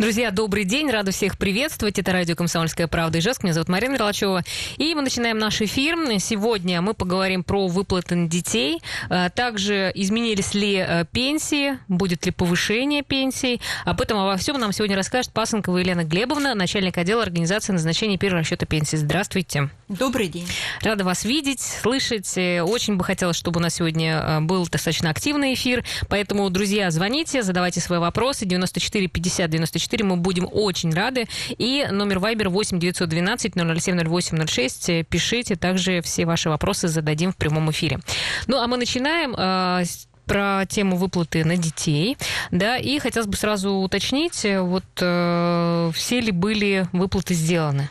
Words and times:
Друзья, 0.00 0.30
добрый 0.30 0.62
день, 0.62 0.88
рада 0.92 1.10
всех 1.10 1.36
приветствовать. 1.36 1.98
Это 1.98 2.12
радио 2.12 2.36
«Комсомольская 2.36 2.86
правда» 2.86 3.18
и 3.18 3.20
Ижевск. 3.20 3.42
Меня 3.42 3.52
зовут 3.52 3.68
Марина 3.68 3.94
Мерлачева. 3.94 4.44
И 4.76 4.94
мы 4.94 5.02
начинаем 5.02 5.38
наш 5.38 5.60
эфир. 5.60 5.96
Сегодня 6.20 6.80
мы 6.80 6.94
поговорим 6.94 7.42
про 7.42 7.66
выплаты 7.66 8.14
на 8.14 8.28
детей. 8.28 8.80
А, 9.10 9.28
также 9.28 9.90
изменились 9.92 10.54
ли 10.54 10.76
э, 10.76 11.04
пенсии, 11.10 11.80
будет 11.88 12.26
ли 12.26 12.30
повышение 12.30 13.02
пенсий. 13.02 13.60
Об 13.84 14.00
этом 14.00 14.18
обо 14.18 14.36
всем 14.36 14.60
нам 14.60 14.70
сегодня 14.70 14.94
расскажет 14.94 15.32
Пасынкова 15.32 15.78
Елена 15.78 16.04
Глебовна, 16.04 16.54
начальник 16.54 16.96
отдела 16.96 17.24
организации 17.24 17.72
назначения 17.72 18.18
первого 18.18 18.42
расчета 18.42 18.66
пенсии. 18.66 18.94
Здравствуйте. 18.94 19.68
Добрый 19.88 20.28
день. 20.28 20.46
Рада 20.82 21.02
вас 21.02 21.24
видеть, 21.24 21.62
слышать. 21.62 22.36
Э, 22.36 22.60
очень 22.60 22.96
бы 22.96 23.04
хотелось, 23.04 23.36
чтобы 23.36 23.58
у 23.58 23.62
нас 23.62 23.76
сегодня 23.76 24.20
э, 24.20 24.40
был 24.40 24.66
достаточно 24.66 25.08
активный 25.08 25.54
эфир. 25.54 25.82
Поэтому, 26.10 26.50
друзья, 26.50 26.90
звоните, 26.90 27.42
задавайте 27.42 27.80
свои 27.80 27.98
вопросы. 27.98 28.44
94 28.44 29.08
50 29.08 29.50
94 29.50 29.82
4. 29.82 30.04
Мы 30.04 30.16
будем 30.16 30.46
очень 30.52 30.92
рады. 30.92 31.26
И 31.56 31.86
номер 31.90 32.18
Viber 32.18 32.48
8 32.48 32.78
912 32.78 33.54
007 33.54 34.06
08 34.06 34.46
06. 34.46 35.06
Пишите. 35.08 35.56
Также 35.56 36.02
все 36.02 36.26
ваши 36.26 36.50
вопросы 36.50 36.88
зададим 36.88 37.32
в 37.32 37.36
прямом 37.36 37.70
эфире. 37.70 37.98
Ну, 38.46 38.58
а 38.58 38.66
мы 38.66 38.76
начинаем 38.76 39.34
э, 39.38 39.84
про 40.26 40.66
тему 40.66 40.96
выплаты 40.96 41.46
на 41.46 41.56
детей, 41.56 42.18
да, 42.50 42.76
и 42.76 42.98
хотелось 42.98 43.26
бы 43.26 43.36
сразу 43.36 43.70
уточнить, 43.72 44.44
вот 44.44 44.84
э, 45.00 45.90
все 45.94 46.20
ли 46.20 46.32
были 46.32 46.86
выплаты 46.92 47.32
сделаны? 47.32 47.88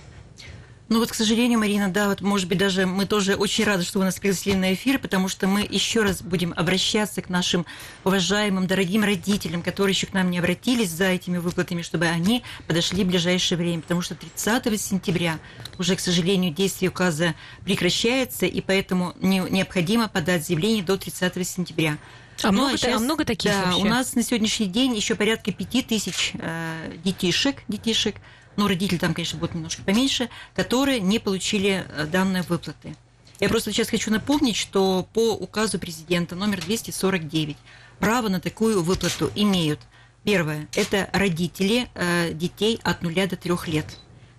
Ну 0.90 1.00
вот, 1.00 1.12
к 1.12 1.16
сожалению, 1.16 1.60
Марина, 1.60 1.90
да, 1.90 2.08
вот, 2.08 2.22
может 2.22 2.48
быть, 2.48 2.58
даже 2.58 2.86
мы 2.86 3.06
тоже 3.06 3.36
очень 3.36 3.66
рады, 3.66 3.84
что 3.84 4.00
вы 4.00 4.06
нас 4.06 4.20
пригласили 4.20 4.56
на 4.56 4.74
эфир, 4.74 5.00
потому 5.00 5.28
что 5.28 5.46
мы 5.46 5.68
еще 5.70 6.02
раз 6.02 6.22
будем 6.22 6.54
обращаться 6.56 7.22
к 7.22 7.30
нашим 7.30 7.66
уважаемым, 8.06 8.68
дорогим 8.68 9.04
родителям, 9.04 9.62
которые 9.62 9.94
еще 9.94 10.08
к 10.08 10.14
нам 10.14 10.32
не 10.32 10.40
обратились 10.40 10.90
за 10.90 11.06
этими 11.06 11.40
выплатами, 11.40 11.82
чтобы 11.82 12.06
они 12.06 12.42
подошли 12.68 13.04
в 13.04 13.08
ближайшее 13.08 13.58
время, 13.58 13.82
потому 13.82 14.02
что 14.02 14.16
30 14.16 14.80
сентября 14.80 15.40
уже, 15.78 15.98
к 15.98 16.00
сожалению, 16.00 16.54
действие 16.54 16.90
указа 16.90 17.36
прекращается, 17.66 18.46
и 18.46 18.62
поэтому 18.62 19.14
необходимо 19.20 20.08
подать 20.08 20.46
заявление 20.46 20.84
до 20.84 20.98
30 20.98 21.46
сентября. 21.46 21.98
А, 22.44 22.52
ну, 22.52 22.60
много, 22.60 22.74
а, 22.76 22.78
сейчас, 22.78 22.96
а 22.96 23.04
много 23.04 23.26
таких 23.26 23.52
да, 23.52 23.66
вообще? 23.66 23.82
у 23.82 23.86
нас 23.86 24.16
на 24.16 24.24
сегодняшний 24.24 24.68
день 24.68 24.96
еще 24.96 25.16
порядка 25.16 25.52
пяти 25.52 25.82
тысяч 25.82 26.34
э, 26.36 26.94
детишек, 27.04 27.64
детишек, 27.68 28.16
ну, 28.58 28.68
родители 28.68 28.98
там, 28.98 29.14
конечно, 29.14 29.40
будут 29.40 29.56
немножко 29.56 29.84
поменьше, 29.84 30.30
которые 30.56 31.00
не 31.00 31.20
получили 31.20 31.86
э, 31.88 32.06
данные 32.08 32.44
выплаты. 32.44 32.96
Я 33.40 33.50
просто 33.50 33.72
сейчас 33.72 33.90
хочу 33.90 34.12
напомнить, 34.12 34.56
что 34.56 35.08
по 35.14 35.34
указу 35.34 35.78
президента 35.78 36.36
номер 36.36 36.62
249 36.66 37.56
право 38.00 38.30
на 38.30 38.40
такую 38.40 38.82
выплату 38.82 39.32
имеют. 39.36 39.80
Первое– 40.24 40.68
это 40.76 41.08
родители 41.14 41.88
э, 41.94 42.34
детей 42.34 42.80
от 42.84 43.04
0 43.04 43.14
до 43.28 43.38
3 43.38 43.52
лет. 43.68 43.86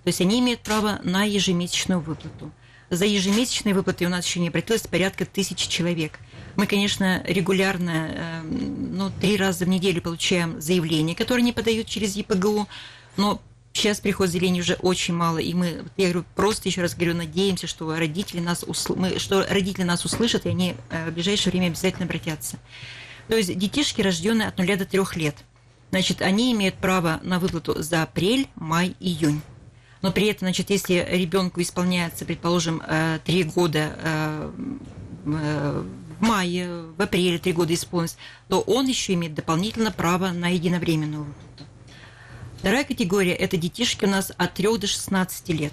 То 0.02 0.08
есть 0.08 0.20
они 0.20 0.40
имеют 0.40 0.60
право 0.60 1.00
на 1.04 1.24
ежемесячную 1.24 2.00
выплату. 2.00 2.50
За 2.90 3.04
ежемесячные 3.04 3.74
выплаты 3.74 4.06
у 4.06 4.08
нас 4.08 4.26
еще 4.26 4.40
не 4.40 4.48
обратилось 4.48 4.86
порядка 4.86 5.26
тысячи 5.26 5.68
человек. 5.68 6.18
Мы, 6.56 6.66
конечно, 6.66 7.22
регулярно, 7.24 8.08
э, 8.10 8.42
ну, 8.42 9.10
три 9.20 9.36
раза 9.36 9.64
в 9.64 9.68
неделю 9.68 10.02
получаем 10.02 10.60
заявления, 10.60 11.14
которые 11.14 11.44
не 11.44 11.52
подают 11.52 11.86
через 11.86 12.16
ЕПГУ, 12.16 12.66
но 13.16 13.40
Сейчас 13.72 14.00
приход 14.00 14.28
зелени 14.28 14.60
уже 14.60 14.74
очень 14.74 15.14
мало, 15.14 15.38
и 15.38 15.54
мы, 15.54 15.84
я 15.96 16.10
говорю, 16.10 16.24
просто 16.34 16.68
еще 16.68 16.82
раз 16.82 16.94
говорю, 16.94 17.14
надеемся, 17.14 17.66
что 17.66 17.94
родители 17.94 18.40
нас, 18.40 18.64
усл... 18.66 18.94
мы, 18.96 19.18
что 19.18 19.46
родители 19.48 19.84
нас 19.84 20.04
услышат, 20.04 20.46
и 20.46 20.48
они 20.48 20.74
э, 20.90 21.10
в 21.10 21.14
ближайшее 21.14 21.52
время 21.52 21.68
обязательно 21.68 22.04
обратятся. 22.04 22.58
То 23.28 23.36
есть 23.36 23.56
детишки, 23.56 24.00
рожденные 24.00 24.48
от 24.48 24.58
0 24.58 24.76
до 24.76 24.84
3 24.84 25.00
лет, 25.14 25.36
значит, 25.90 26.22
они 26.22 26.52
имеют 26.52 26.76
право 26.76 27.20
на 27.22 27.38
выплату 27.38 27.80
за 27.80 28.02
апрель, 28.02 28.48
май, 28.56 28.96
июнь. 29.00 29.42
Но 30.02 30.12
при 30.12 30.26
этом, 30.26 30.40
значит, 30.40 30.70
если 30.70 31.06
ребенку 31.10 31.60
исполняется, 31.60 32.24
предположим, 32.24 32.82
3 33.24 33.40
э, 33.40 33.44
года 33.44 33.96
э, 34.02 34.50
в 35.24 36.20
мае, 36.20 36.82
в 36.96 37.00
апреле 37.00 37.38
3 37.38 37.52
года 37.52 37.74
исполнилось, 37.74 38.16
то 38.48 38.60
он 38.60 38.86
еще 38.86 39.14
имеет 39.14 39.34
дополнительно 39.34 39.92
право 39.92 40.30
на 40.30 40.48
единовременную 40.48 41.24
выплату. 41.24 41.47
Вторая 42.58 42.82
категория– 42.82 43.34
это 43.34 43.56
детишки 43.56 44.04
у 44.04 44.08
нас 44.08 44.32
от 44.36 44.54
3 44.54 44.78
до 44.78 44.88
16 44.88 45.48
лет. 45.50 45.72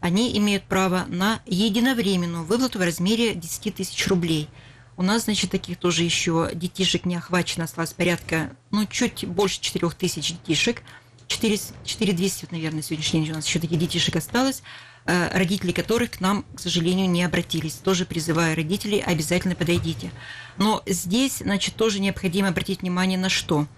Они 0.00 0.36
имеют 0.38 0.64
право 0.64 1.04
на 1.08 1.42
единовременную 1.44 2.44
выплату 2.44 2.78
в 2.78 2.82
размере 2.82 3.34
10 3.34 3.74
тысяч 3.74 4.06
рублей. 4.08 4.48
У 4.96 5.02
нас, 5.02 5.24
значит, 5.24 5.50
таких 5.50 5.76
тоже 5.78 6.02
еще 6.02 6.50
детишек 6.54 7.04
не 7.04 7.16
охвачено, 7.16 7.64
осталось 7.64 7.92
порядка, 7.92 8.56
ну, 8.70 8.86
чуть 8.86 9.26
больше 9.26 9.60
4 9.60 9.90
тысяч 9.90 10.32
детишек. 10.32 10.82
4, 11.26 11.60
4 11.84 12.12
200, 12.14 12.48
наверное, 12.50 12.80
сегодняшний 12.80 13.22
день 13.22 13.32
у 13.32 13.34
нас 13.34 13.46
еще 13.46 13.58
таких 13.58 13.78
детишек 13.78 14.16
осталось, 14.16 14.62
э, 15.04 15.28
родители 15.36 15.72
которых 15.72 16.12
к 16.12 16.20
нам, 16.20 16.46
к 16.54 16.60
сожалению, 16.60 17.08
не 17.10 17.22
обратились. 17.22 17.74
Тоже 17.74 18.06
призываю 18.06 18.56
родителей, 18.56 19.00
обязательно 19.00 19.54
подойдите. 19.54 20.10
Но 20.56 20.82
здесь, 20.86 21.38
значит, 21.40 21.76
тоже 21.76 22.00
необходимо 22.00 22.48
обратить 22.48 22.80
внимание 22.80 23.18
на 23.18 23.28
что– 23.28 23.66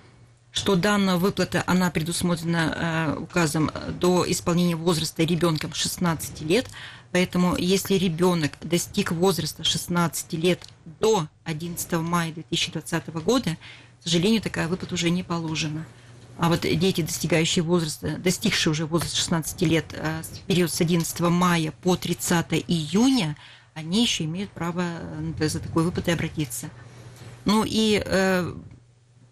что 0.56 0.74
данная 0.74 1.16
выплата, 1.16 1.62
она 1.66 1.90
предусмотрена 1.90 3.14
э, 3.14 3.20
указом 3.20 3.70
до 4.00 4.24
исполнения 4.26 4.74
возраста 4.74 5.22
ребенком 5.22 5.74
16 5.74 6.40
лет. 6.40 6.66
Поэтому 7.12 7.56
если 7.58 7.94
ребенок 7.94 8.52
достиг 8.62 9.12
возраста 9.12 9.64
16 9.64 10.32
лет 10.32 10.66
до 10.98 11.28
11 11.44 11.92
мая 12.00 12.32
2020 12.32 13.08
года, 13.22 13.50
к 14.00 14.04
сожалению, 14.04 14.40
такая 14.40 14.66
выплата 14.66 14.94
уже 14.94 15.10
не 15.10 15.22
положена. 15.22 15.84
А 16.38 16.48
вот 16.48 16.62
дети, 16.62 17.02
достигающие 17.02 17.62
возраста, 17.62 18.16
достигшие 18.16 18.70
уже 18.70 18.86
возраста 18.86 19.16
16 19.16 19.62
лет, 19.62 19.84
э, 19.92 20.22
в 20.22 20.40
период 20.46 20.72
с 20.72 20.80
11 20.80 21.20
мая 21.20 21.72
по 21.82 21.96
30 21.96 22.64
июня, 22.66 23.36
они 23.74 24.02
еще 24.02 24.24
имеют 24.24 24.50
право 24.52 24.82
э, 25.38 25.48
за 25.48 25.60
такой 25.60 25.84
выплатой 25.84 26.14
обратиться. 26.14 26.70
Ну 27.44 27.62
и 27.66 28.02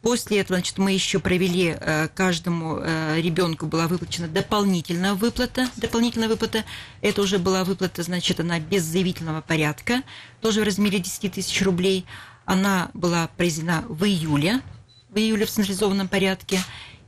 После 0.05 0.41
этого, 0.41 0.59
значит, 0.59 0.77
мы 0.77 0.93
еще 0.93 1.19
провели 1.19 1.75
э, 1.81 2.09
каждому 2.09 2.77
э, 2.79 3.19
ребенку 3.23 3.65
была 3.65 3.89
выплачена 3.89 4.29
дополнительная 4.29 5.15
выплата. 5.15 5.71
Дополнительная 5.77 6.29
выплата. 6.29 6.63
Это 7.01 7.23
уже 7.23 7.39
была 7.39 7.65
выплата, 7.65 8.03
значит, 8.03 8.39
она 8.39 8.61
без 8.61 8.83
заявительного 8.83 9.41
порядка, 9.41 10.03
тоже 10.43 10.61
в 10.61 10.65
размере 10.65 10.99
10 10.99 11.33
тысяч 11.33 11.63
рублей. 11.63 12.05
Она 12.45 12.91
была 12.93 13.31
произведена 13.39 13.83
в 13.89 14.05
июле, 14.05 14.61
в 15.09 15.17
июле 15.17 15.47
в 15.47 15.51
централизованном 15.51 16.09
порядке. 16.09 16.61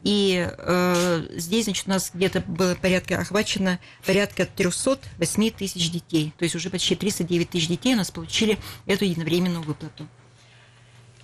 И 0.03 0.49
э, 0.51 1.27
здесь, 1.35 1.65
значит, 1.65 1.89
у 1.89 1.91
нас 1.91 2.11
где-то 2.15 2.41
было 2.41 2.77
порядка 2.77 3.19
охвачено 3.19 3.79
порядка 4.07 4.47
308 4.47 5.51
тысяч 5.51 5.91
детей. 5.91 6.33
То 6.39 6.45
есть 6.45 6.55
уже 6.55 6.71
почти 6.71 6.95
309 6.95 7.51
тысяч 7.51 7.69
детей 7.69 7.93
у 7.93 7.99
нас 7.99 8.11
получили 8.11 8.59
эту 8.87 9.05
единовременную 9.05 9.63
выплату. 9.63 10.09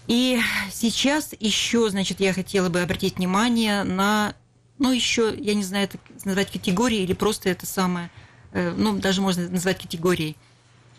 И 0.07 0.41
сейчас 0.73 1.35
еще, 1.39 1.89
значит, 1.91 2.21
я 2.21 2.33
хотела 2.33 2.69
бы 2.69 2.81
обратить 2.81 3.17
внимание 3.17 3.85
на, 3.85 4.35
ну, 4.79 4.91
еще, 4.91 5.35
я 5.37 5.55
не 5.55 5.63
знаю, 5.63 5.85
это 5.85 5.99
назвать 6.25 6.51
категорией 6.51 7.05
или 7.05 7.13
просто 7.13 7.49
это 7.51 7.67
самое, 7.67 8.11
э, 8.53 8.75
ну, 8.77 8.99
даже 8.99 9.21
можно 9.21 9.49
назвать 9.49 9.81
категорией. 9.81 10.37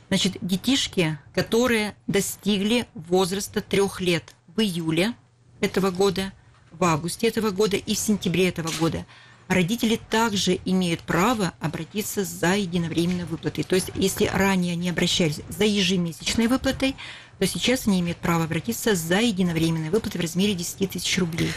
Значит, 0.07 0.37
детишки, 0.41 1.17
которые 1.33 1.95
достигли 2.07 2.85
возраста 2.93 3.61
трех 3.61 3.99
лет 3.99 4.35
в 4.47 4.61
июле 4.61 5.13
этого 5.59 5.91
года, 5.91 6.31
в 6.71 6.83
августе 6.83 7.27
этого 7.27 7.51
года 7.51 7.77
и 7.77 7.95
в 7.95 7.97
сентябре 7.99 8.49
этого 8.49 8.71
года, 8.79 9.05
родители 9.47 9.99
также 10.09 10.59
имеют 10.65 11.01
право 11.01 11.53
обратиться 11.59 12.23
за 12.23 12.55
единовременной 12.55 13.25
выплатой. 13.25 13.63
То 13.63 13.75
есть, 13.75 13.91
если 13.95 14.25
ранее 14.25 14.73
они 14.73 14.89
обращались 14.89 15.41
за 15.49 15.65
ежемесячной 15.65 16.47
выплатой, 16.47 16.95
то 17.39 17.47
сейчас 17.47 17.87
они 17.87 17.99
имеют 17.99 18.19
право 18.19 18.45
обратиться 18.45 18.95
за 18.95 19.19
единовременной 19.19 19.89
выплатой 19.89 20.19
в 20.19 20.21
размере 20.21 20.53
10 20.53 20.89
тысяч 20.89 21.17
рублей. 21.17 21.51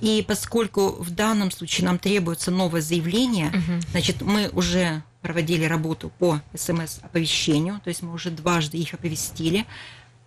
И 0.00 0.24
поскольку 0.26 0.90
в 1.02 1.10
данном 1.10 1.50
случае 1.50 1.86
нам 1.86 1.98
требуется 1.98 2.50
новое 2.50 2.80
заявление, 2.80 3.48
угу. 3.48 3.80
значит, 3.90 4.22
мы 4.22 4.48
уже 4.48 5.02
проводили 5.22 5.64
работу 5.64 6.10
по 6.18 6.40
СМС-оповещению, 6.54 7.80
то 7.84 7.88
есть 7.88 8.02
мы 8.02 8.12
уже 8.12 8.30
дважды 8.30 8.78
их 8.78 8.94
оповестили. 8.94 9.66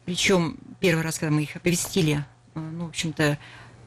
Причем 0.06 0.58
первый 0.80 1.04
раз, 1.04 1.18
когда 1.18 1.34
мы 1.34 1.44
их 1.44 1.56
оповестили, 1.56 2.26
э, 2.56 2.60
ну, 2.60 2.86
в 2.86 2.90
общем-то, 2.90 3.40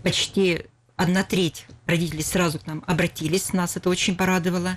почти 0.02 0.64
одна 0.96 1.22
треть 1.22 1.66
родителей 1.86 2.22
сразу 2.22 2.58
к 2.58 2.66
нам 2.66 2.82
обратились, 2.86 3.52
нас 3.52 3.76
это 3.76 3.88
очень 3.88 4.16
порадовало. 4.16 4.76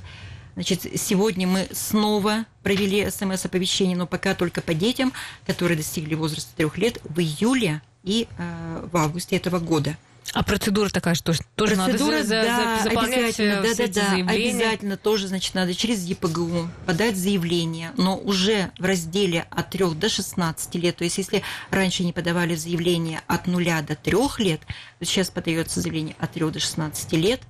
Значит, 0.56 0.86
сегодня 0.96 1.48
мы 1.48 1.68
снова 1.72 2.46
провели 2.63 3.10
смс-оповещение, 3.10 3.96
но 3.96 4.07
пока 4.07 4.36
только 4.36 4.62
по 4.62 4.74
детям, 4.74 5.13
которые 5.46 5.78
достигли 5.78 6.16
возраста 6.16 6.51
трех 6.56 6.78
лет 6.78 7.00
в 7.04 7.19
июле 7.19 7.81
и 8.04 8.28
э, 8.38 8.88
в 8.92 8.98
августе 8.98 9.36
этого 9.36 9.60
года. 9.60 9.98
А 10.34 10.44
процедура 10.44 10.90
такая, 10.90 11.16
что 11.16 11.34
тоже 11.56 11.75
процедура, 11.75 12.18
надо 12.18 12.24
за, 12.24 12.42
да, 12.42 12.78
за, 12.78 12.84
заполнять 12.90 13.40
обязательно, 13.40 13.51
э, 13.51 13.63
да, 13.63 13.74
все 13.74 13.88
да, 13.88 14.01
да, 14.01 14.10
заявления? 14.10 14.50
обязательно 14.50 14.98
тоже, 14.98 15.28
значит, 15.28 15.56
надо 15.56 15.74
через 15.74 16.04
ЕПГУ 16.04 16.69
подать 16.86 17.18
заявление, 17.18 17.92
но 17.98 18.16
уже 18.18 18.72
в 18.78 18.86
разделе 18.86 19.48
от 19.50 19.72
3 19.72 19.96
до 19.96 20.07
16 20.07 20.75
лет, 20.75 20.98
то 20.98 21.04
есть 21.04 21.18
если 21.18 21.42
раньше 21.72 22.04
не 22.04 22.13
подавали 22.13 22.56
заявление 22.56 23.22
от 23.28 23.48
0 23.48 23.66
до 23.88 23.96
3 23.96 24.18
лет, 24.40 24.62
то 25.00 25.06
сейчас 25.06 25.30
подается 25.31 25.81
заявление 25.81 26.16
от 26.19 26.31
3 26.31 26.51
до 26.51 26.60
16 26.60 27.13
лет, 27.13 27.42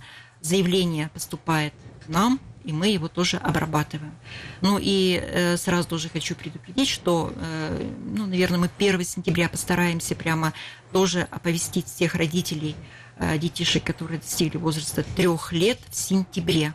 заявление 0.42 1.10
поступает 1.14 1.74
к 2.06 2.08
нам, 2.08 2.40
и 2.64 2.74
мы 2.74 2.90
его 2.90 3.08
тоже 3.08 3.38
обрабатываем. 3.38 4.14
Ну 4.62 4.78
и 4.82 5.22
э, 5.22 5.58
сразу 5.58 5.88
тоже 5.88 6.10
хочу 6.10 6.36
предупредить, 6.36 6.90
что, 6.90 7.34
э, 7.36 7.92
ну, 8.06 8.26
наверное, 8.26 8.60
мы 8.60 8.70
1 8.78 9.04
сентября 9.04 9.50
постараемся 9.50 10.16
прямо 10.16 10.54
тоже 10.92 11.28
оповестить 11.32 11.88
всех 11.88 12.16
родителей 12.16 12.76
э, 13.18 13.38
детишек, 13.38 13.84
которые 13.84 14.20
достигли 14.20 14.58
возраста 14.58 15.04
трех 15.16 15.52
лет 15.54 15.80
в 15.90 15.96
сентябре. 15.96 16.74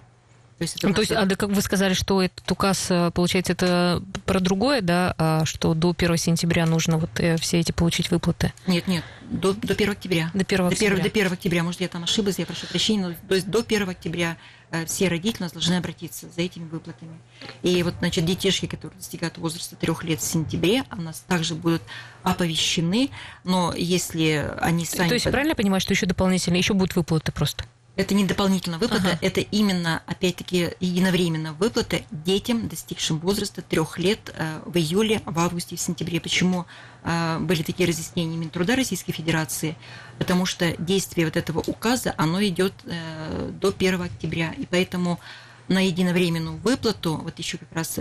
То 0.59 0.63
есть, 0.63 0.77
это 0.77 0.89
ну, 0.89 0.95
то 0.95 1.01
есть 1.01 1.11
а, 1.11 1.25
да, 1.25 1.35
как 1.35 1.51
вы 1.51 1.61
сказали, 1.63 1.95
что 1.95 2.23
этот 2.23 2.49
указ, 2.49 2.87
э, 2.89 3.11
получается, 3.13 3.53
это 3.53 4.03
про 4.25 4.39
другое, 4.39 4.83
да, 4.83 5.13
а, 5.19 5.45
что 5.45 5.75
до 5.75 5.93
1 5.97 6.17
сентября 6.17 6.65
нужно 6.65 6.99
вот 6.99 7.11
э, 7.19 7.37
все 7.39 7.59
эти 7.59 7.73
получить 7.73 8.13
выплаты? 8.13 8.53
Нет, 8.69 8.87
нет, 8.87 9.03
до, 9.23 9.53
до 9.53 9.73
1 9.73 9.91
октября. 9.91 10.31
До 10.33 10.43
1 10.43 10.67
октября. 10.67 10.91
До 10.91 10.95
1, 10.95 11.03
до 11.03 11.21
1 11.21 11.33
октября, 11.33 11.63
может, 11.65 11.81
я 11.81 11.89
там 11.89 12.05
ошиблась, 12.05 12.39
я 12.39 12.47
прошу 12.47 12.69
прощения, 12.69 13.09
но 13.09 13.15
то 13.29 13.35
есть 13.35 13.49
до 13.49 13.65
1 13.67 13.89
октября 13.89 14.37
э, 14.71 14.87
все 14.87 15.09
родители 15.09 15.43
у 15.43 15.47
нас 15.47 15.53
должны 15.53 15.75
обратиться 15.75 16.29
за 16.29 16.43
этими 16.43 16.69
выплатами. 16.69 17.19
И 17.65 17.83
вот, 17.83 17.95
значит, 17.99 18.25
детишки, 18.25 18.67
которые 18.67 18.97
достигают 18.97 19.37
возраста 19.39 19.75
трех 19.75 20.05
лет 20.05 20.21
в 20.21 20.25
сентябре, 20.25 20.85
у 20.93 21.03
нас 21.03 21.25
также 21.27 21.57
будут 21.57 21.83
оповещены, 22.23 23.11
но 23.43 23.75
если 23.77 24.55
они 24.61 24.87
сами... 24.87 25.09
То 25.09 25.15
есть, 25.15 25.25
правильно 25.25 25.51
я 25.51 25.57
понимаю, 25.57 25.81
что 25.81 25.93
еще 25.93 26.07
дополнительно, 26.07 26.57
еще 26.57 26.75
будут 26.75 26.95
выплаты 26.95 27.33
просто? 27.33 27.65
Это 27.97 28.13
не 28.15 28.25
дополнительная 28.25 28.81
выплата, 28.81 29.11
ага. 29.11 29.19
это 29.21 29.41
именно, 29.41 30.03
опять-таки, 30.07 30.71
единовременно 30.81 31.53
выплата 31.53 32.01
детям, 32.11 32.67
достигшим 32.67 33.21
возраста 33.21 33.63
трех 33.63 33.99
лет 33.99 34.35
э, 34.35 34.61
в 34.67 34.77
июле, 34.77 35.23
в 35.25 35.39
августе, 35.39 35.77
в 35.77 35.81
сентябре. 35.81 36.21
Почему 36.21 36.67
э, 37.05 37.39
были 37.39 37.63
такие 37.63 37.89
разъяснения 37.89 38.37
Минтруда 38.37 38.75
Российской 38.75 39.13
Федерации? 39.13 39.77
Потому 40.19 40.45
что 40.45 40.75
действие 40.77 41.27
вот 41.27 41.37
этого 41.37 41.63
указа, 41.69 42.13
оно 42.17 42.43
идет 42.45 42.75
э, 42.85 43.53
до 43.61 43.69
1 43.69 44.03
октября, 44.03 44.53
и 44.59 44.67
поэтому 44.67 45.21
на 45.69 45.87
единовременную 45.87 46.57
выплату, 46.57 47.17
вот 47.17 47.39
еще 47.39 47.59
как 47.59 47.73
раз 47.73 47.99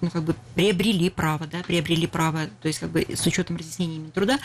ну, 0.00 0.10
как 0.10 0.22
бы 0.22 0.34
приобрели 0.54 1.10
право, 1.10 1.46
да, 1.46 1.62
приобрели 1.62 2.06
право, 2.06 2.46
то 2.60 2.68
есть 2.68 2.80
как 2.80 2.90
бы 2.90 3.06
с 3.08 3.26
учетом 3.26 3.56
разъяснений 3.56 3.98
Минтруда, 3.98 4.38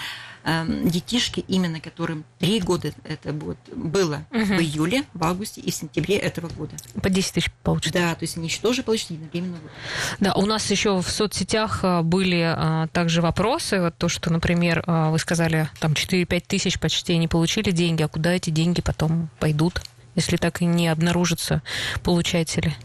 э, 0.43 0.65
детишки, 0.85 1.43
именно 1.47 1.79
которым 1.79 2.23
три 2.39 2.59
года 2.59 2.93
это 3.03 3.33
будет, 3.33 3.57
было 3.75 4.25
угу. 4.31 4.43
в 4.43 4.59
июле, 4.59 5.03
в 5.13 5.23
августе 5.23 5.61
и 5.61 5.71
в 5.71 5.75
сентябре 5.75 6.17
этого 6.17 6.47
года. 6.49 6.75
По 7.01 7.09
10 7.09 7.33
тысяч 7.33 7.51
получат. 7.63 7.93
Да, 7.93 8.15
то 8.15 8.23
есть 8.23 8.37
они 8.37 8.49
тоже 8.49 8.83
получат 8.83 9.11
единовременную 9.11 9.61
выплату. 9.61 9.75
Да, 10.19 10.33
у 10.33 10.45
нас 10.45 10.69
еще 10.71 11.01
в 11.01 11.09
соцсетях 11.09 11.79
а, 11.83 12.01
были 12.01 12.41
а, 12.41 12.87
также 12.87 13.21
вопросы, 13.21 13.81
вот 13.81 13.97
то, 13.97 14.09
что, 14.09 14.31
например, 14.31 14.83
а, 14.87 15.11
вы 15.11 15.19
сказали, 15.19 15.69
там 15.79 15.93
4-5 15.93 16.43
тысяч 16.47 16.79
почти 16.79 17.17
не 17.17 17.27
получили 17.27 17.71
деньги, 17.71 18.03
а 18.03 18.07
куда 18.07 18.33
эти 18.33 18.49
деньги 18.49 18.81
потом 18.81 19.29
пойдут, 19.39 19.81
если 20.15 20.37
так 20.37 20.61
и 20.61 20.65
не 20.65 20.87
обнаружатся 20.87 21.61
получатели? 22.03 22.75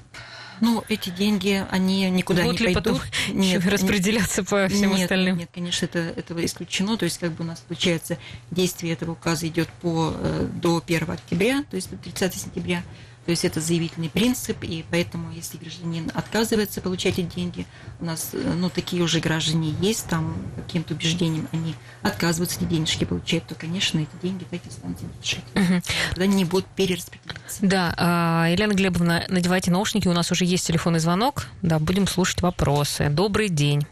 Ну, 0.61 0.85
эти 0.88 1.11
деньги, 1.11 1.64
они 1.70 2.08
никуда 2.11 2.43
Будут 2.44 2.61
не 2.61 2.67
ли 2.69 2.75
пойдут. 2.75 3.00
Потом 3.00 3.08
нет, 3.37 3.67
распределяться 3.67 4.43
нет, 4.43 4.50
по 4.50 4.69
всем 4.69 4.91
нет, 4.91 5.03
остальным? 5.03 5.38
Нет, 5.38 5.50
конечно, 5.53 5.85
это, 5.85 5.99
этого 5.99 6.44
исключено. 6.44 6.97
То 6.97 7.05
есть, 7.05 7.19
как 7.19 7.32
бы 7.32 7.44
у 7.44 7.47
нас 7.47 7.61
получается, 7.61 8.19
действие 8.50 8.93
этого 8.93 9.12
указа 9.12 9.47
идет 9.47 9.69
по, 9.81 10.12
э, 10.14 10.49
до 10.55 10.82
1 10.85 11.11
октября, 11.11 11.64
то 11.70 11.76
есть 11.76 11.91
до 11.91 11.97
30 11.97 12.35
сентября. 12.35 12.82
То 13.26 13.31
есть 13.31 13.44
это 13.44 13.61
заявительный 13.61 14.08
принцип, 14.08 14.62
и 14.62 14.85
поэтому, 14.88 15.32
если 15.32 15.58
гражданин 15.58 16.12
отказывается 16.14 16.81
получать 16.81 17.19
эти 17.19 17.35
деньги, 17.35 17.67
у 17.99 18.05
нас 18.05 18.31
э, 18.32 18.38
ну, 18.56 18.70
такие 18.70 19.03
уже 19.03 19.19
граждане 19.19 19.75
есть, 19.81 20.06
там 20.06 20.37
каким-то 20.55 20.94
убеждением 20.94 21.49
они 21.50 21.75
отказываются 22.03 22.61
эти 22.61 22.69
денежки 22.69 23.03
получать, 23.03 23.44
то, 23.44 23.56
конечно, 23.56 23.99
эти 23.99 24.23
деньги 24.23 24.44
так 24.44 24.64
и 24.64 24.69
останутся 24.69 25.06
лишить. 25.20 25.44
Угу. 25.56 25.82
Тогда 26.11 26.23
они 26.23 26.37
не 26.37 26.44
будут 26.44 26.67
перераспределяться. 26.69 27.25
Да, 27.60 27.94
а, 27.96 28.46
Елена 28.50 28.72
Глебовна, 28.72 29.25
надевайте 29.28 29.70
наушники, 29.70 30.08
у 30.08 30.12
нас 30.12 30.31
уже 30.32 30.44
есть 30.44 30.66
телефонный 30.66 30.98
звонок, 30.98 31.46
да, 31.62 31.78
будем 31.78 32.06
слушать 32.06 32.43
вопросы. 32.43 33.08
Добрый 33.08 33.48
день. 33.48 33.87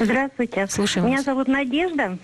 Здравствуйте. 0.00 0.66
Слушаем 0.68 1.06
Меня 1.06 1.18
вас. 1.18 1.24
зовут 1.24 1.48
Надежда. 1.48 2.18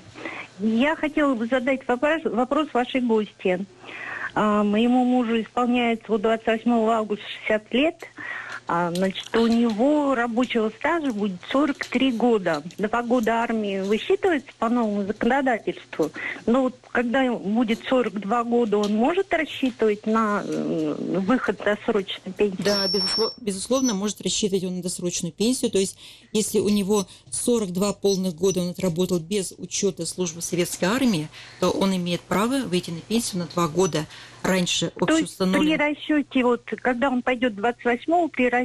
Я 0.59 0.95
хотела 0.97 1.35
бы 1.35 1.47
задать 1.47 1.87
вопрос, 1.89 2.23
вопрос 2.25 2.69
вашей 2.73 3.01
гости. 3.01 3.65
А, 4.35 4.63
моему 4.63 5.05
мужу 5.05 5.41
исполняется 5.41 6.05
вот 6.09 6.23
28 6.23 6.71
августа 6.91 7.25
60 7.47 7.75
лет. 7.75 7.97
А, 8.73 8.93
значит, 8.95 9.37
у 9.37 9.49
него 9.49 10.15
рабочего 10.15 10.71
стажа 10.79 11.13
будет 11.13 11.41
43 11.51 12.13
года. 12.13 12.63
Два 12.79 13.03
года 13.03 13.43
армии 13.43 13.81
высчитывается 13.81 14.49
по 14.61 14.69
новому 14.69 15.05
законодательству. 15.05 16.13
Но 16.47 16.63
вот 16.63 16.77
когда 16.93 17.33
будет 17.33 17.81
42 17.89 18.45
года, 18.45 18.79
он 18.79 18.95
может 18.95 19.35
рассчитывать 19.35 20.07
на 20.07 20.45
выход 20.45 21.61
досрочной 21.65 22.33
пенсии? 22.33 22.63
Да, 22.63 22.87
безусловно, 22.87 23.35
безусловно, 23.41 23.95
может 23.95 24.21
рассчитывать 24.21 24.63
он 24.63 24.77
на 24.77 24.83
досрочную 24.85 25.33
пенсию. 25.33 25.73
То 25.73 25.79
есть, 25.79 25.99
если 26.31 26.61
у 26.61 26.69
него 26.69 27.09
42 27.33 27.93
полных 27.95 28.37
года 28.37 28.61
он 28.61 28.69
отработал 28.69 29.19
без 29.19 29.51
учета 29.59 30.07
службы 30.07 30.43
советской 30.43 30.85
армии, 30.85 31.29
то 31.59 31.71
он 31.71 31.97
имеет 31.97 32.21
право 32.21 32.59
выйти 32.59 32.93
на 32.93 33.01
пенсию 33.01 33.41
на 33.41 33.47
два 33.47 33.67
года 33.67 34.07
раньше 34.43 34.93
общеустановленного. 34.97 35.77
То 35.77 35.85
есть 35.85 36.07
при 36.07 36.15
расчете, 36.17 36.45
вот, 36.45 36.63
когда 36.65 37.11
он 37.11 37.21
пойдет 37.21 37.55
28-го, 37.55 38.29
при 38.29 38.49
расчете 38.49 38.60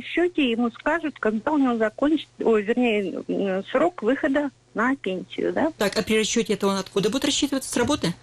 ему 0.51 0.71
скажут, 0.71 1.15
когда 1.19 1.51
у 1.51 1.57
него 1.57 1.77
закончится, 1.77 2.31
ой, 2.39 2.63
вернее, 2.63 3.63
срок 3.71 4.03
выхода 4.03 4.49
на 4.73 4.95
пенсию, 4.95 5.53
да? 5.53 5.71
Так, 5.77 5.97
а 5.97 6.03
при 6.03 6.19
расчете 6.19 6.53
это 6.53 6.67
он 6.67 6.77
откуда 6.77 7.09
будет 7.09 7.25
рассчитываться 7.25 7.71
с 7.71 7.77
работы? 7.77 8.13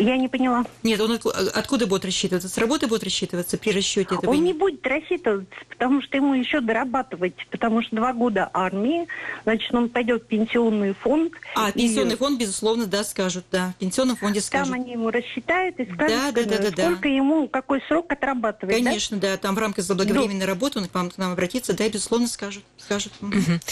Я 0.00 0.16
не 0.16 0.28
поняла. 0.28 0.64
Нет, 0.82 1.00
он 1.00 1.18
откуда 1.54 1.86
будет 1.86 2.04
рассчитываться? 2.04 2.48
С 2.48 2.58
работы 2.58 2.86
будет 2.86 3.04
рассчитываться 3.04 3.58
при 3.58 3.70
расчете 3.70 4.14
этого? 4.14 4.30
Он 4.30 4.42
не 4.42 4.52
будет 4.52 4.86
рассчитываться, 4.86 5.54
потому 5.68 6.02
что 6.02 6.16
ему 6.16 6.34
еще 6.34 6.60
дорабатывать, 6.60 7.34
потому 7.50 7.82
что 7.82 7.96
два 7.96 8.12
года 8.12 8.50
армии, 8.52 9.06
значит, 9.44 9.74
он 9.74 9.88
пойдет 9.88 10.24
в 10.24 10.26
пенсионный 10.26 10.94
фонд. 10.94 11.32
А, 11.54 11.72
пенсионный 11.72 12.14
и... 12.14 12.18
фонд, 12.18 12.38
безусловно, 12.38 12.86
да, 12.86 13.04
скажут, 13.04 13.44
да. 13.50 13.74
В 13.76 13.80
пенсионном 13.80 14.16
фонде 14.16 14.40
скажут. 14.40 14.74
Там 14.74 14.80
они 14.80 14.92
ему 14.92 15.10
рассчитают 15.10 15.78
и 15.80 15.84
скажут, 15.84 16.08
да, 16.08 16.32
да, 16.32 16.44
да, 16.44 16.58
да, 16.58 16.70
сколько 16.70 17.02
да. 17.02 17.08
ему, 17.08 17.48
какой 17.48 17.82
срок 17.88 18.12
отрабатывать. 18.12 18.74
Конечно, 18.74 19.18
да, 19.18 19.32
да 19.32 19.36
там 19.36 19.54
в 19.54 19.58
рамках 19.58 19.84
заблаговременной 19.84 20.40
ну. 20.40 20.46
работы 20.46 20.78
он 20.78 20.86
к 20.86 20.94
вам 20.94 21.10
к 21.10 21.18
нам 21.18 21.32
обратится, 21.32 21.74
да, 21.74 21.86
и, 21.86 21.90
безусловно, 21.90 22.26
скажут. 22.26 22.64
скажут. 22.76 23.12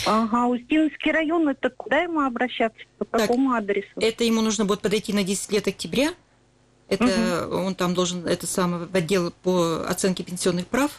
Ага, 0.06 0.46
Устинский 0.46 1.12
район, 1.12 1.49
это 1.49 1.70
куда 1.70 2.00
ему 2.00 2.20
обращаться, 2.20 2.78
по 2.99 3.05
какому 3.05 3.50
так, 3.50 3.62
адресу? 3.62 3.88
Это 3.96 4.25
ему 4.25 4.43
нужно 4.43 4.64
будет 4.64 4.81
подойти 4.81 5.12
на 5.12 5.23
10 5.25 5.52
лет 5.52 5.69
октября, 5.69 6.11
это 6.88 7.46
угу. 7.48 7.56
он 7.56 7.74
там 7.74 7.94
должен, 7.94 8.26
это 8.26 8.46
самое, 8.46 8.86
в 8.86 8.94
отдел 8.94 9.32
по 9.42 9.84
оценке 9.88 10.22
пенсионных 10.22 10.66
прав 10.66 10.90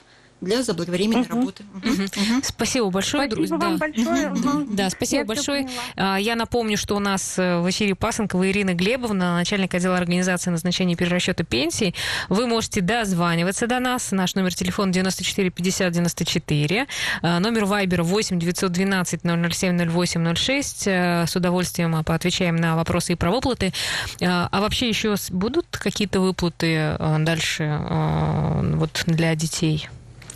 для 0.41 0.63
заблаговременной 0.63 1.21
угу. 1.21 1.35
работы. 1.35 1.63
Угу. 1.75 1.87
Угу. 1.89 2.41
Спасибо 2.43 2.89
большое, 2.89 3.27
друзья. 3.27 3.57
Спасибо 3.57 3.69
вам 3.69 3.77
да. 3.77 3.87
большое. 3.87 4.31
Угу. 4.31 4.75
Да, 4.75 4.89
спасибо 4.89 5.21
Я 5.21 5.25
большое. 5.25 5.69
Я 5.95 6.35
напомню, 6.35 6.77
что 6.77 6.95
у 6.95 6.99
нас 6.99 7.37
э, 7.37 7.59
в 7.59 7.69
эфире 7.69 7.95
Пасынкова 7.95 8.49
Ирина 8.49 8.73
Глебовна, 8.73 9.35
начальник 9.35 9.73
отдела 9.73 9.97
организации 9.97 10.49
назначения 10.49 10.93
и 10.93 10.95
перерасчета 10.95 11.43
пенсий. 11.43 11.95
Вы 12.29 12.47
можете 12.47 12.81
дозваниваться 12.81 13.67
до 13.67 13.79
нас. 13.79 14.11
Наш 14.11 14.35
номер 14.35 14.53
телефона 14.53 14.91
94 14.91 15.49
50 15.49 15.91
94. 15.91 16.87
Номер 17.21 17.65
Вайбера 17.65 18.03
8 18.03 18.39
912 18.39 19.21
007 19.23 19.89
08 19.89 20.35
06. 20.35 20.87
С 20.87 21.35
удовольствием 21.35 22.03
поотвечаем 22.03 22.55
на 22.55 22.75
вопросы 22.75 23.13
и 23.13 23.15
про 23.15 23.31
выплаты. 23.31 23.73
А 24.21 24.61
вообще 24.61 24.89
еще 24.89 25.15
будут 25.31 25.65
какие-то 25.71 26.19
выплаты 26.19 26.95
э, 26.97 27.15
дальше 27.19 27.63
э, 27.63 28.75
вот 28.75 29.03
для 29.07 29.35
детей? 29.35 29.89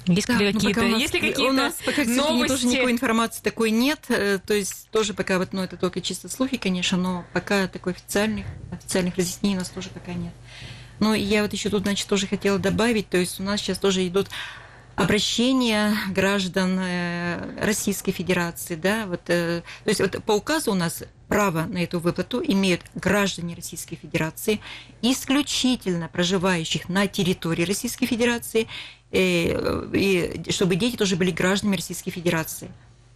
Есть 0.08 0.28
да, 0.28 0.38
ли 0.38 0.52
какие-то, 0.52 0.82
нас, 0.82 1.00
есть 1.00 1.14
ли 1.14 1.20
какие-то 1.20 1.44
у 1.44 1.54
нас 1.54 1.76
пока, 1.86 2.04
новости? 2.06 2.48
тоже 2.48 2.68
никакой 2.68 2.92
информации 2.92 3.42
такой 3.44 3.72
нет, 3.72 4.00
э, 4.10 4.40
то 4.46 4.54
есть 4.54 4.90
тоже 4.90 5.14
пока 5.14 5.38
вот, 5.38 5.54
ну, 5.54 5.62
это 5.62 5.78
только 5.78 6.02
чисто 6.02 6.28
слухи, 6.28 6.58
конечно, 6.58 6.98
но 6.98 7.26
пока 7.34 7.68
такой 7.68 7.94
официальных, 7.94 8.46
официальных 8.72 9.16
разъяснений 9.18 9.58
у 9.58 9.60
нас 9.60 9.70
тоже 9.70 9.90
пока 9.90 10.14
нет. 10.14 10.34
Но 11.00 11.14
я 11.14 11.44
вот 11.44 11.54
еще 11.54 11.70
тут, 11.70 11.84
значит, 11.84 12.08
тоже 12.08 12.28
хотела 12.28 12.58
добавить, 12.58 13.10
то 13.10 13.18
есть 13.18 13.40
у 13.40 13.44
нас 13.44 13.60
сейчас 13.60 13.78
тоже 13.78 14.08
идут 14.08 14.28
обращения 14.96 15.96
граждан 16.10 16.78
э, 16.80 17.64
Российской 17.64 18.12
Федерации, 18.12 18.76
да, 18.76 19.06
вот, 19.06 19.22
э, 19.28 19.62
то 19.84 19.90
есть 19.90 20.00
вот 20.00 20.24
по 20.24 20.34
указу 20.34 20.72
у 20.72 20.76
нас 20.76 21.04
право 21.28 21.66
на 21.66 21.78
эту 21.78 22.00
выплату 22.00 22.44
имеют 22.46 22.82
граждане 22.94 23.56
Российской 23.56 23.96
Федерации, 23.96 24.60
исключительно 25.02 26.10
проживающих 26.10 26.90
на 26.90 27.08
территории 27.08 27.64
Российской 27.64 28.06
Федерации, 28.06 28.68
и, 29.12 29.54
э, 29.54 29.90
и 29.94 30.52
чтобы 30.52 30.76
дети 30.76 30.96
тоже 30.96 31.16
были 31.16 31.32
гражданами 31.32 31.76
Российской 31.76 32.12
Федерации. 32.12 32.70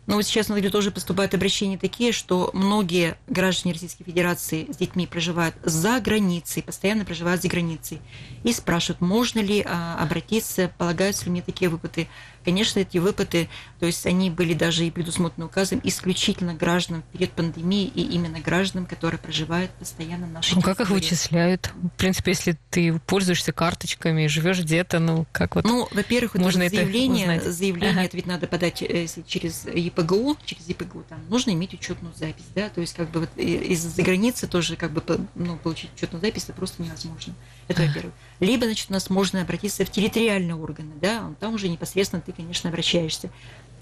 Но 0.08 0.16
вот 0.16 0.26
сейчас, 0.26 0.48
смотрю, 0.48 0.70
тоже 0.70 0.92
поступают 0.92 1.34
обращения 1.34 1.78
такие, 1.78 2.12
что 2.12 2.52
многие 2.54 3.18
граждане 3.28 3.74
Российской 3.74 4.04
Федерации 4.04 4.68
с 4.72 4.78
детьми 4.78 5.08
проживают 5.08 5.56
за 5.64 6.00
границей, 6.00 6.62
постоянно 6.62 7.06
проживают 7.06 7.42
за 7.42 7.48
границей, 7.48 8.02
и 8.44 8.54
спрашивают, 8.54 9.02
можно 9.02 9.40
ли 9.40 9.64
а, 9.66 9.98
обратиться, 10.00 10.72
полагаются 10.78 11.26
ли 11.26 11.32
мне 11.32 11.42
такие 11.42 11.70
выплаты. 11.70 12.08
Конечно, 12.44 12.78
эти 12.78 13.00
выплаты, 13.00 13.50
то 13.80 13.88
есть 13.88 14.06
они 14.06 14.30
были 14.30 14.54
даже 14.54 14.86
и 14.86 14.92
предусмотрены 14.92 15.48
указом 15.48 15.82
исключительно 15.84 16.54
гражданам 16.54 17.02
в 17.02 17.06
период 17.06 17.32
пандемии 17.32 17.86
и 17.88 18.02
именно 18.02 18.40
гражданам, 18.40 18.86
которые 18.86 19.18
проживают 19.18 19.72
постоянно 19.72 20.28
в 20.28 20.32
нашей 20.32 20.54
Ну, 20.54 20.62
как 20.62 20.80
их 20.80 20.92
вычисляют? 20.92 21.72
В 21.82 21.98
принципе, 21.98 22.32
если 22.32 22.56
ты 22.70 23.00
пользуешься 23.00 23.52
карточками, 23.52 24.28
живешь 24.28 24.60
где-то, 24.60 25.00
ну, 25.00 25.26
как 25.32 25.56
вот... 25.56 25.66
Ну, 25.66 25.88
во-первых, 25.92 26.36
можно 26.36 26.62
это 26.62 26.76
заявление, 26.76 27.38
узнать? 27.38 27.44
заявление 27.44 27.92
Ага. 27.94 28.04
это 28.04 28.18
ведь 28.18 28.28
надо 28.28 28.46
подать 28.46 28.84
э, 28.84 29.08
через 29.26 29.66
ЕПГУ, 29.98 30.38
через 30.46 30.68
ЕПГУ 30.68 31.04
там 31.08 31.20
нужно 31.30 31.52
иметь 31.52 31.74
учетную 31.74 32.14
запись, 32.16 32.46
да, 32.54 32.70
то 32.70 32.82
есть 32.82 32.94
как 32.94 33.10
бы 33.10 33.22
вот 33.22 33.30
из-за 33.38 34.02
границы 34.02 34.48
тоже 34.48 34.76
как 34.76 34.92
бы 34.92 35.04
ну, 35.36 35.58
получить 35.58 35.92
учетную 35.96 36.22
запись 36.22 36.44
это 36.44 36.54
просто 36.54 36.84
невозможно. 36.84 37.34
Это 37.68 37.84
во-первых. 37.84 38.14
Либо, 38.40 38.66
значит, 38.66 38.90
у 38.90 38.94
нас 38.94 39.10
можно 39.10 39.42
обратиться 39.42 39.86
в 39.86 39.90
территориальные 39.90 40.56
органы, 40.56 40.94
да, 41.02 41.34
там 41.40 41.54
уже 41.54 41.70
непосредственно 41.70 42.22
ты, 42.22 42.32
конечно, 42.32 42.70
обращаешься. 42.70 43.30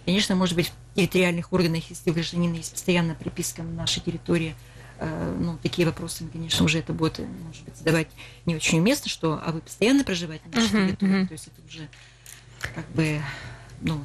Конечно, 0.05 0.35
может 0.35 0.55
быть, 0.55 0.67
в 0.67 0.95
территориальных 0.95 1.53
органах, 1.53 1.83
если 1.89 2.09
у 2.09 2.13
гражданина 2.13 2.55
есть 2.55 2.73
постоянная 2.73 3.15
приписка 3.15 3.63
на 3.63 3.71
нашей 3.71 4.01
территории, 4.01 4.53
э, 4.99 5.37
ну, 5.39 5.57
такие 5.63 5.87
вопросы, 5.87 6.25
конечно, 6.31 6.65
уже 6.65 6.79
это 6.79 6.91
будет, 6.91 7.19
может 7.19 7.63
быть, 7.63 7.77
задавать 7.77 8.07
не 8.45 8.55
очень 8.55 8.79
уместно, 8.79 9.09
что, 9.09 9.41
а 9.43 9.51
вы 9.51 9.61
постоянно 9.61 10.03
проживаете 10.03 10.43
на 10.49 10.59
нашей 10.59 10.87
территории, 10.87 11.25
то 11.25 11.33
есть 11.33 11.47
это 11.47 11.67
уже 11.67 11.87
как 12.59 12.87
бы, 12.91 13.21
ну, 13.81 14.03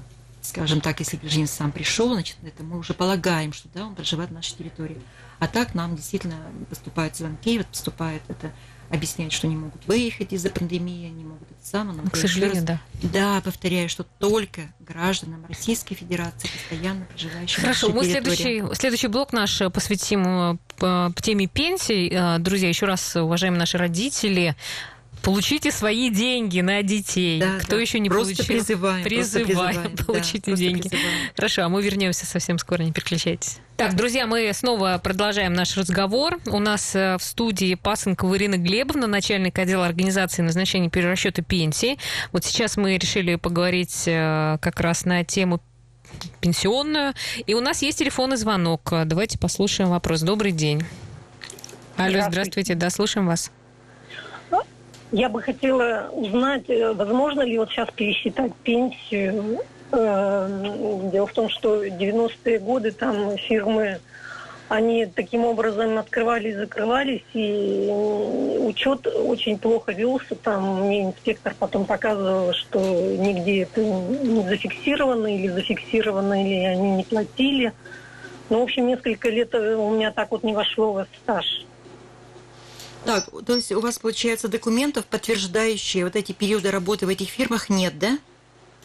скажем 0.49 0.81
так, 0.81 0.99
если 1.01 1.17
гражданин 1.17 1.47
сам 1.47 1.73
пришел, 1.73 2.13
значит, 2.13 2.37
это 2.43 2.63
мы 2.63 2.79
уже 2.79 2.95
полагаем, 2.95 3.53
что 3.53 3.69
да, 3.75 3.87
он 3.87 3.95
проживает 3.95 4.31
на 4.31 4.37
нашей 4.37 4.57
территории. 4.57 4.99
А 5.39 5.47
так 5.47 5.75
нам 5.75 5.95
действительно 5.97 6.37
поступают 6.69 7.15
звонки, 7.17 7.59
вот 7.59 7.67
поступает 7.69 8.23
это, 8.29 8.53
объясняют, 8.91 9.33
что 9.33 9.47
не 9.47 9.55
могут 9.57 9.87
выехать 9.87 10.33
из-за 10.33 10.51
пандемии, 10.51 11.09
не 11.11 11.23
могут 11.25 11.49
это 11.51 11.65
самое. 11.67 12.01
но 12.03 12.11
К 12.11 12.17
сожалению, 12.17 12.57
раз- 12.57 12.65
да. 12.65 12.81
Да, 13.03 13.41
повторяю, 13.43 13.89
что 13.89 14.03
только 14.05 14.63
гражданам 14.81 15.45
Российской 15.47 15.95
Федерации, 15.95 16.49
постоянно 16.49 17.05
проживающим 17.05 17.61
Хорошо, 17.61 17.89
на 17.89 17.95
мы 17.95 18.05
территории. 18.05 18.35
следующий, 18.37 18.75
следующий 18.75 19.07
блок 19.09 19.33
наш 19.33 19.61
э, 19.61 19.71
посвятим 19.71 20.27
э, 20.27 20.57
по 20.79 21.13
по 21.15 21.23
теме 21.23 21.47
пенсий. 21.47 22.09
Э, 22.11 22.39
Друзья, 22.39 22.69
еще 22.69 22.87
раз, 22.87 23.15
уважаемые 23.15 23.59
наши 23.61 23.77
родители, 23.79 24.57
получите 25.23 25.71
свои 25.71 26.11
деньги 26.11 26.61
на 26.61 26.83
детей. 26.83 27.41
Да, 27.41 27.59
Кто 27.61 27.77
да. 27.77 27.81
еще 27.81 27.99
не 27.99 28.09
просто 28.09 28.35
получил? 28.37 28.47
Призываем, 28.57 29.03
просто 29.03 29.09
Призываем, 29.09 29.47
призываем, 29.47 29.95
да, 29.97 30.05
получите 30.05 30.43
просто 30.43 30.57
деньги. 30.65 30.89
призываем. 30.89 31.19
Хорошо, 31.37 31.63
а 31.65 31.69
мы 31.69 31.83
вернемся 31.83 32.27
совсем 32.27 32.59
скоро, 32.59 32.83
не 32.83 32.93
переключайтесь. 32.93 33.59
Так, 33.77 33.95
друзья, 33.95 34.27
мы 34.27 34.51
снова 34.55 35.01
продолжаем 35.03 35.53
наш 35.53 35.77
разговор. 35.77 36.39
У 36.47 36.59
нас 36.59 36.97
э, 36.97 37.17
в 37.19 37.23
студии 37.23 37.75
Пасынкова 37.75 38.37
Ирина 38.37 38.57
Глебовна, 38.57 39.07
начальник 39.07 39.59
отдела 39.59 39.87
организации 39.87 40.43
назначения 40.43 40.91
перерасчета 40.91 41.43
пенсии. 41.43 41.99
Вот 42.33 42.45
сейчас 42.45 42.77
мы 42.77 42.97
решили 42.97 43.37
поговорить 43.37 44.05
э, 44.07 44.59
как 44.61 44.81
раз 44.81 45.05
на 45.05 45.23
тему 45.25 45.63
пенсионную. 46.41 47.15
И 47.47 47.55
у 47.55 47.61
нас 47.61 47.83
есть 47.83 47.99
телефонный 47.99 48.37
звонок. 48.37 48.93
Давайте 49.05 49.39
послушаем 49.39 49.91
вопрос. 49.91 50.23
Добрый 50.23 50.53
день. 50.53 50.83
Алло, 51.97 52.11
Здравствуйте. 52.11 52.31
здравствуйте, 52.33 52.75
да, 52.77 52.91
слушаем 52.91 53.27
вас. 53.27 53.51
Я 55.11 55.29
бы 55.31 55.41
хотела 55.41 56.11
узнать, 56.13 56.69
э, 56.69 56.93
возможно 56.93 57.41
ли 57.43 57.59
вот 57.59 57.71
сейчас 57.71 57.89
пересчитать 57.95 58.53
пенсию. 58.63 59.61
Э, 59.91 61.09
Дело 61.11 61.27
в 61.27 61.33
том, 61.33 61.49
что 61.49 61.85
90-е 61.85 62.59
годы 62.59 62.93
там 62.93 63.39
фирмы, 63.39 64.01
они 64.69 65.07
таким 65.07 65.47
образом 65.47 65.97
открывались, 65.97 66.57
закрывались, 66.57 67.25
и 67.33 67.89
учет 68.61 69.07
очень 69.07 69.59
плохо 69.59 69.93
велся. 69.93 70.35
Там 70.35 70.85
мне 70.85 71.07
инспектор 71.07 71.55
потом 71.59 71.87
показывал, 71.87 72.53
что 72.53 72.79
нигде 72.79 73.63
это 73.63 73.83
не 73.83 74.47
зафиксировано, 74.47 75.35
или 75.35 75.49
зафиксировано, 75.49 76.45
или 76.45 76.65
они 76.65 76.91
не 76.97 77.05
платили. 77.05 77.73
Ну, 78.51 78.61
в 78.61 78.63
общем, 78.65 78.89
несколько 78.89 79.31
лет 79.31 79.55
э, 79.55 79.75
у 79.75 79.91
меня 79.91 80.11
так 80.11 80.31
вот 80.33 80.43
не 80.43 80.53
вошло 80.53 80.93
в 80.93 81.07
стаж. 81.23 81.65
Так, 83.05 83.29
то 83.47 83.55
есть 83.55 83.73
у 83.73 83.81
вас, 83.81 83.99
получается, 83.99 84.49
документов, 84.49 85.07
подтверждающие 85.07 86.05
вот 86.05 86.17
эти 86.17 86.33
периоды 86.33 86.71
работы 86.71 87.07
в 87.07 87.09
этих 87.09 87.29
фирмах, 87.29 87.71
нет, 87.71 87.99
да? 87.99 88.19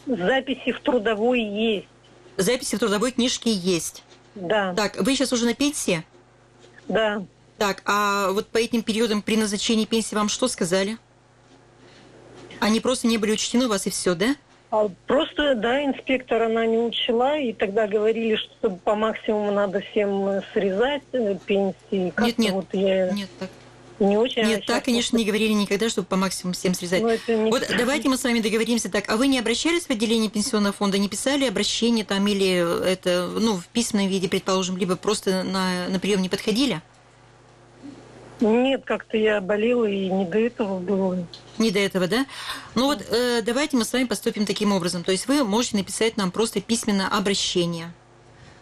Записи 0.06 0.72
в 0.72 0.80
трудовой 0.82 1.42
есть. 1.42 1.88
Записи 2.38 2.76
в 2.76 2.80
трудовой 2.80 3.12
книжке 3.12 3.52
есть. 3.52 4.04
Да, 4.36 4.74
Так, 4.74 5.00
вы 5.00 5.16
сейчас 5.16 5.32
уже 5.34 5.46
на 5.46 5.54
пенсии? 5.54 6.04
да. 6.88 7.24
Так, 7.60 7.84
а 7.86 8.32
вот 8.32 8.48
по 8.48 8.58
этим 8.58 8.82
периодам 8.82 9.22
при 9.22 9.38
назначении 9.38 9.86
пенсии 9.86 10.16
вам 10.16 10.28
что 10.28 10.48
сказали? 10.48 10.98
Они 12.60 12.80
просто 12.80 13.08
не 13.08 13.18
были 13.18 13.34
учтены 13.34 13.68
у 13.68 13.70
вас 13.70 13.86
и 13.86 13.92
все, 13.92 14.16
да? 14.16 14.36
А 14.72 14.90
Просто, 15.06 15.54
да, 15.54 15.86
инспектор 15.86 16.42
она 16.42 16.66
не 16.66 16.80
учла, 16.80 17.38
и 17.38 17.54
тогда 17.54 17.88
говорили, 17.88 18.36
что 18.36 18.72
по 18.72 18.96
максимуму 18.96 19.52
надо 19.52 19.82
всем 19.82 20.28
э, 20.28 20.42
срезать 20.52 21.04
э, 21.12 21.38
пенсии. 21.46 22.10
Как-то 22.10 22.24
Нет, 22.26 22.38
нет, 22.40 22.54
вот 22.54 22.66
я 22.74 23.12
Нет, 23.12 23.30
так. 23.38 23.50
Не 24.00 24.18
очень... 24.18 24.44
Нет, 24.44 24.66
так, 24.66 24.86
конечно, 24.86 25.18
не 25.18 25.26
говорили 25.26 25.54
никогда, 25.54 25.90
чтобы 25.90 26.08
по 26.08 26.16
максимуму 26.16 26.54
всем 26.54 26.74
срезать. 26.74 27.02
Ну, 27.28 27.50
Вот 27.50 27.64
давайте 27.78 28.10
мы 28.10 28.18
с 28.18 28.24
вами 28.24 28.40
договоримся 28.40 28.90
так. 28.90 29.10
А 29.10 29.18
вы 29.18 29.28
не 29.28 29.40
обращались 29.40 29.84
в 29.84 29.90
отделение 29.90 30.30
пенсионного 30.30 30.74
фонда, 30.74 30.98
не 30.98 31.10
писали 31.10 31.46
обращение 31.46 32.06
там 32.06 32.26
или 32.28 32.88
это, 32.90 33.28
ну, 33.28 33.58
в 33.58 33.68
письменном 33.68 34.10
виде, 34.10 34.28
предположим, 34.30 34.78
либо 34.78 34.96
просто 34.96 35.44
на, 35.44 35.88
на 35.90 36.00
прием 36.00 36.22
не 36.22 36.30
подходили? 36.30 36.82
Нет, 38.40 38.84
как-то 38.84 39.16
я 39.16 39.40
болела, 39.40 39.86
и 39.86 40.10
не 40.10 40.26
до 40.26 40.40
этого 40.40 40.80
было. 40.80 41.26
Не 41.58 41.72
до 41.72 41.80
этого, 41.80 42.08
да? 42.08 42.26
Ну 42.76 42.88
вот 42.88 43.02
э, 43.10 43.42
давайте 43.42 43.78
мы 43.78 43.86
с 43.86 43.94
вами 43.94 44.06
поступим 44.06 44.46
таким 44.46 44.74
образом. 44.74 45.04
То 45.04 45.12
есть 45.12 45.28
вы 45.28 45.44
можете 45.44 45.78
написать 45.78 46.18
нам 46.18 46.32
просто 46.32 46.60
письменное 46.60 47.08
обращение. 47.08 47.94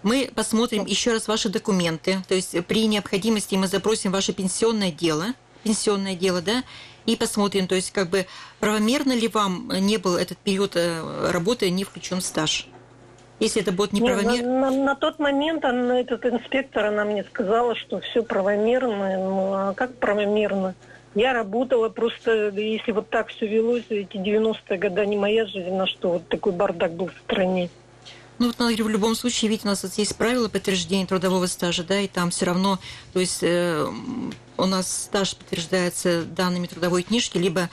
Мы 0.04 0.32
посмотрим 0.34 0.86
еще 0.86 1.12
раз 1.14 1.28
ваши 1.28 1.50
документы. 1.50 2.20
То 2.28 2.36
есть 2.36 2.56
при 2.66 2.88
необходимости 2.88 3.56
мы 3.56 3.68
запросим 3.68 4.12
ваше 4.12 4.34
пенсионное 4.34 4.92
дело, 4.92 5.28
пенсионное 5.64 6.16
дело, 6.16 6.42
да, 6.42 6.64
и 7.06 7.16
посмотрим, 7.16 7.68
то 7.68 7.76
есть 7.76 7.92
как 7.92 8.10
бы 8.10 8.26
правомерно 8.60 9.14
ли 9.14 9.28
вам 9.28 9.72
не 9.80 9.98
был 9.98 10.16
этот 10.16 10.38
период 10.38 10.76
э, 10.76 11.30
работы 11.32 11.70
не 11.70 11.84
включен 11.84 12.22
стаж. 12.22 12.68
Если 13.40 13.62
это 13.62 13.72
будет 13.72 13.92
неправомерно. 13.92 14.60
на, 14.62 14.70
на- 14.72 14.84
на 14.86 14.96
тот 14.96 15.18
момент 15.18 15.66
она, 15.66 16.00
этот 16.00 16.26
инспектор, 16.26 16.86
она 16.86 17.06
мне 17.06 17.24
сказала, 17.24 17.76
что 17.76 18.00
все 18.02 18.22
правомерно. 18.22 19.18
Ну, 19.18 19.54
а 19.54 19.74
как 19.74 19.96
правомерно? 19.96 20.76
Я 21.16 21.34
работала 21.34 21.90
просто, 21.90 22.50
если 22.50 22.92
вот 22.92 23.10
так 23.10 23.30
все 23.30 23.48
велось, 23.48 23.84
эти 23.90 24.18
90-е 24.18 24.78
годы, 24.78 25.06
не 25.08 25.18
моя 25.18 25.46
жизнь, 25.48 25.74
на 25.74 25.88
что 25.88 26.10
вот 26.14 26.28
такой 26.28 26.54
бардак 26.54 26.94
был 26.94 27.08
в 27.08 27.18
стране. 27.26 27.70
Ну, 28.42 28.48
вот, 28.48 28.58
говорю, 28.58 28.86
в 28.86 28.90
любом 28.90 29.14
случае, 29.14 29.52
ведь 29.52 29.66
у 29.66 29.68
нас 29.68 29.84
вот 29.84 29.94
есть 29.94 30.16
правила 30.16 30.50
подтверждения 30.50 31.06
трудового 31.06 31.46
стажа, 31.46 31.84
да, 31.84 32.00
и 32.00 32.08
там 32.08 32.32
все 32.32 32.48
равно, 32.48 32.80
то 33.14 33.20
есть 33.20 33.44
э, 33.44 33.88
у 34.58 34.66
нас 34.66 35.04
стаж 35.04 35.36
подтверждается 35.36 36.24
данными 36.24 36.66
трудовой 36.66 37.04
книжки, 37.04 37.38
либо 37.38 37.70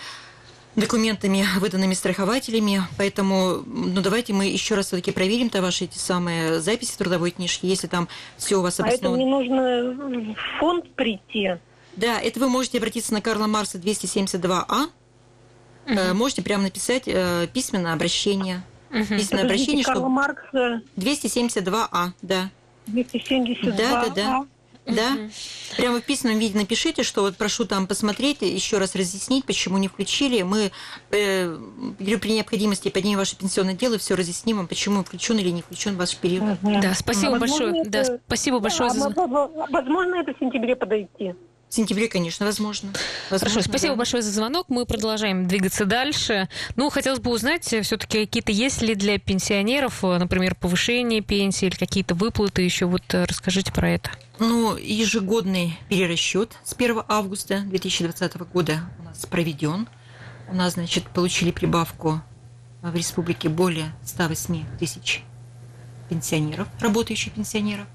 документами, 0.76 1.46
выданными 1.58 1.94
страхователями, 1.94 2.82
поэтому, 2.98 3.62
ну, 3.64 4.02
давайте 4.02 4.34
мы 4.34 4.44
еще 4.44 4.74
раз 4.74 4.88
все-таки 4.88 5.10
проверим 5.10 5.48
то 5.48 5.62
ваши 5.62 5.84
эти 5.84 5.96
самые 5.96 6.60
записи 6.60 6.98
трудовой 6.98 7.30
книжки, 7.30 7.64
если 7.64 7.86
там 7.86 8.06
все 8.36 8.56
у 8.56 8.60
вас 8.60 8.78
А 8.78 8.82
это 8.82 9.08
обосновано. 9.08 9.22
мне 9.22 9.30
нужно 9.30 10.34
в 10.34 10.58
фонд 10.60 10.94
прийти. 10.96 11.52
Да, 11.96 12.20
это 12.20 12.40
вы 12.40 12.50
можете 12.50 12.76
обратиться 12.76 13.14
на 13.14 13.22
Карла 13.22 13.46
Марса 13.46 13.78
272А, 13.78 14.90
Э, 15.88 16.12
можете 16.12 16.42
прямо 16.42 16.64
написать 16.64 17.04
э, 17.06 17.46
письменное 17.52 17.94
обращение. 17.94 18.62
Письменное 18.90 19.44
обращение, 19.44 19.82
Подождите, 19.84 19.84
Карла 19.84 20.00
что 20.02 20.08
Маркса 20.08 20.82
272А, 20.96 22.08
да. 22.22 22.50
272. 22.86 23.72
Да, 23.76 24.06
да, 24.08 24.14
да. 24.14 24.46
Да, 24.86 25.18
прямо 25.76 26.00
в 26.00 26.04
письменном 26.04 26.38
виде 26.38 26.56
напишите, 26.58 27.02
что 27.02 27.20
вот 27.20 27.36
прошу 27.36 27.66
там 27.66 27.86
посмотреть, 27.86 28.40
еще 28.40 28.78
раз 28.78 28.94
разъяснить, 28.94 29.44
почему 29.44 29.76
не 29.76 29.86
включили. 29.86 30.40
Мы 30.40 30.70
э, 31.10 31.58
при 31.98 32.30
необходимости 32.32 32.88
поднимем 32.88 33.18
ваше 33.18 33.36
пенсионное 33.36 33.74
дело, 33.74 33.98
все 33.98 34.14
разъясним 34.14 34.56
вам, 34.56 34.66
почему 34.66 35.04
включен 35.04 35.36
или 35.38 35.50
не 35.50 35.60
включен 35.60 35.94
ваш 35.98 36.16
период. 36.16 36.58
Мгм. 36.62 36.80
Да, 36.80 36.94
спасибо 36.94 37.36
А 37.36 37.38
большое. 37.38 37.68
возможно, 37.68 37.90
Да, 37.90 37.98
это- 38.00 38.20
спасибо 38.26 38.58
большое 38.60 38.90
А, 38.90 38.94
за... 38.94 39.00
возможно, 39.10 39.66
возможно, 39.70 40.14
это 40.14 40.32
в 40.32 40.38
сентябре 40.38 40.74
подойти. 40.74 41.34
В 41.68 41.74
сентябре, 41.74 42.08
конечно, 42.08 42.46
возможно. 42.46 42.92
Хорошо, 43.28 43.44
Возможно, 43.44 43.62
спасибо 43.62 43.92
да. 43.92 43.98
большое 43.98 44.22
за 44.22 44.30
звонок. 44.30 44.66
Мы 44.70 44.86
продолжаем 44.86 45.46
двигаться 45.46 45.84
дальше. 45.84 46.48
Ну, 46.76 46.88
хотелось 46.88 47.20
бы 47.20 47.30
узнать, 47.30 47.64
все-таки 47.64 48.24
какие-то 48.24 48.52
есть 48.52 48.80
ли 48.80 48.94
для 48.94 49.18
пенсионеров, 49.18 50.02
э, 50.02 50.16
например, 50.16 50.54
повышение 50.54 51.20
пенсии 51.20 51.66
или 51.66 51.74
какие-то 51.74 52.14
выплаты 52.14 52.62
еще? 52.62 52.86
Вот 52.86 53.02
э, 53.12 53.24
расскажите 53.24 53.70
про 53.70 53.90
это. 53.90 54.10
Ну, 54.38 54.76
ежегодный 54.78 55.78
перерасчет 55.90 56.56
с 56.64 56.72
1 56.72 57.02
августа 57.06 57.60
2020 57.60 58.36
года 58.52 58.80
у 58.98 59.02
нас 59.02 59.26
проведен. 59.26 59.88
У 60.48 60.54
нас, 60.54 60.72
значит, 60.74 61.04
получили 61.10 61.50
прибавку 61.50 62.22
в 62.80 62.94
республике 62.94 63.50
более 63.50 63.92
108 64.06 64.64
тысяч 64.78 65.22
пенсионеров, 66.08 66.66
работающих 66.80 67.34
пенсионеров. 67.34 67.86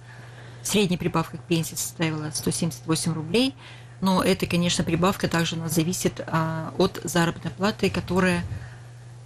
Средняя 0.64 0.98
прибавка 0.98 1.38
к 1.38 1.44
пенсии 1.44 1.76
составила 1.76 2.32
178 2.34 3.14
рублей. 3.14 3.54
Но 4.02 4.24
это, 4.24 4.46
конечно, 4.48 4.84
прибавка 4.84 5.28
также 5.28 5.56
у 5.56 5.60
нас 5.60 5.74
зависит 5.74 6.22
а, 6.28 6.74
от 6.78 7.00
заработной 7.04 7.52
платы, 7.52 7.90
которая 7.90 8.44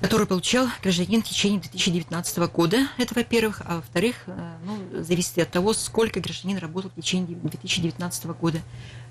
который 0.01 0.27
получал 0.27 0.67
гражданин 0.83 1.23
в 1.23 1.25
течение 1.25 1.59
2019 1.59 2.37
года. 2.51 2.87
Это, 2.97 3.15
во-первых. 3.15 3.61
А 3.65 3.77
во-вторых, 3.77 4.15
э, 4.27 4.57
ну, 4.63 5.03
зависит 5.03 5.37
от 5.39 5.49
того, 5.49 5.73
сколько 5.73 6.19
гражданин 6.19 6.57
работал 6.57 6.91
в 6.91 6.95
течение 6.95 7.35
2019 7.35 8.25
года. 8.25 8.59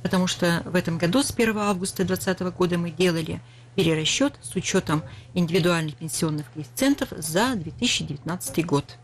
Потому 0.02 0.26
что 0.26 0.62
в 0.64 0.76
этом 0.76 0.98
году 0.98 1.22
с 1.22 1.32
1 1.32 1.58
августа 1.58 2.04
2020 2.04 2.56
года 2.56 2.78
мы 2.78 2.90
делали 2.90 3.40
перерасчет 3.74 4.34
с 4.42 4.54
учетом 4.54 5.02
индивидуальных 5.34 5.96
пенсионных 5.96 6.46
коэффициентов 6.54 7.08
за 7.16 7.56
2019 7.56 8.64
год. 8.64 8.96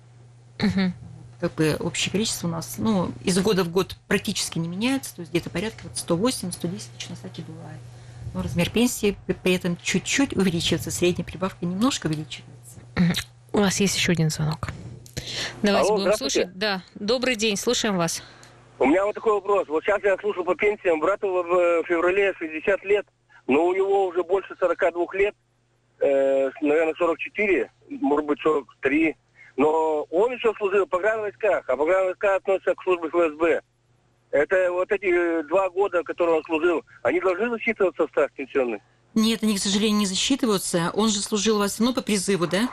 Угу. 0.61 0.93
Как 1.43 1.53
бы 1.55 1.77
общее 1.79 2.11
количество 2.11 2.47
у 2.47 2.51
нас 2.51 2.77
ну, 2.79 3.13
из 3.23 3.39
года 3.39 3.65
в 3.65 3.71
год 3.71 3.97
практически 4.07 4.59
не 4.59 4.69
меняется, 4.69 5.17
то 5.17 5.21
есть 5.21 5.33
где-то 5.33 5.51
порядка 5.51 5.83
вот 5.83 5.93
108-110 5.93 6.71
тысяч 6.71 7.09
на 7.11 7.17
сайте 7.17 7.43
бывает 7.43 7.81
но 8.35 8.43
размер 8.43 8.71
пенсии 8.71 9.17
при 9.43 9.55
этом 9.55 9.77
чуть-чуть 9.83 10.35
увеличивается, 10.35 10.91
средняя 10.91 11.27
прибавка 11.27 11.65
немножко 11.67 12.07
увеличивается. 12.07 12.81
У 13.53 13.59
нас 13.59 13.81
есть 13.81 13.97
еще 13.97 14.13
один 14.13 14.31
звонок. 14.31 14.69
Давайте 15.63 15.91
Алло, 15.91 15.99
будем 15.99 16.15
слушать. 16.15 16.49
Да, 16.55 16.83
добрый 16.95 17.37
день, 17.37 17.57
слушаем 17.57 17.97
вас. 17.97 18.23
У 18.79 18.87
меня 18.87 19.05
вот 19.05 19.15
такой 19.15 19.35
вопрос. 19.35 19.69
Вот 19.69 19.85
сейчас 19.85 20.03
я 20.03 20.17
слушал 20.19 20.45
по 20.45 20.55
пенсиям. 20.55 20.99
Брату 20.99 21.29
в 21.29 21.85
феврале 21.85 22.33
60 22.39 22.85
лет, 22.85 23.07
но 23.47 23.67
у 23.67 23.75
него 23.75 24.07
уже 24.07 24.23
больше 24.25 24.57
42 24.59 25.07
лет, 25.15 25.35
э, 26.01 26.51
наверное, 26.63 26.95
44, 26.95 27.71
может 27.91 28.27
быть, 28.27 28.41
43. 28.41 29.17
Но 29.57 30.07
он 30.11 30.33
еще 30.33 30.53
служил 30.55 30.87
в 30.87 30.89
погранвойсках, 30.89 31.69
а 31.69 31.77
погранвойска 31.77 32.37
относятся 32.37 32.75
к 32.75 32.83
службе 32.83 33.09
ФСБ. 33.09 33.61
Это 34.31 34.73
вот 34.73 34.91
эти 34.91 35.13
э, 35.13 35.43
два 35.45 35.69
года, 35.69 36.03
которые 36.03 36.37
он 36.37 36.45
служил, 36.45 36.83
они 37.03 37.21
должны 37.21 37.51
засчитываться 37.51 38.07
в 38.07 38.11
стаж 38.11 38.31
пенсионный? 38.33 38.81
Нет, 39.15 39.43
они, 39.43 39.57
к 39.57 39.59
сожалению, 39.59 39.99
не 39.99 40.07
засчитываются. 40.07 40.91
Он 40.95 41.11
же 41.11 41.21
служил 41.21 41.57
у 41.57 41.59
вас 41.59 41.79
ну, 41.79 41.93
по 41.93 42.01
призыву, 42.01 42.47
да? 42.47 42.71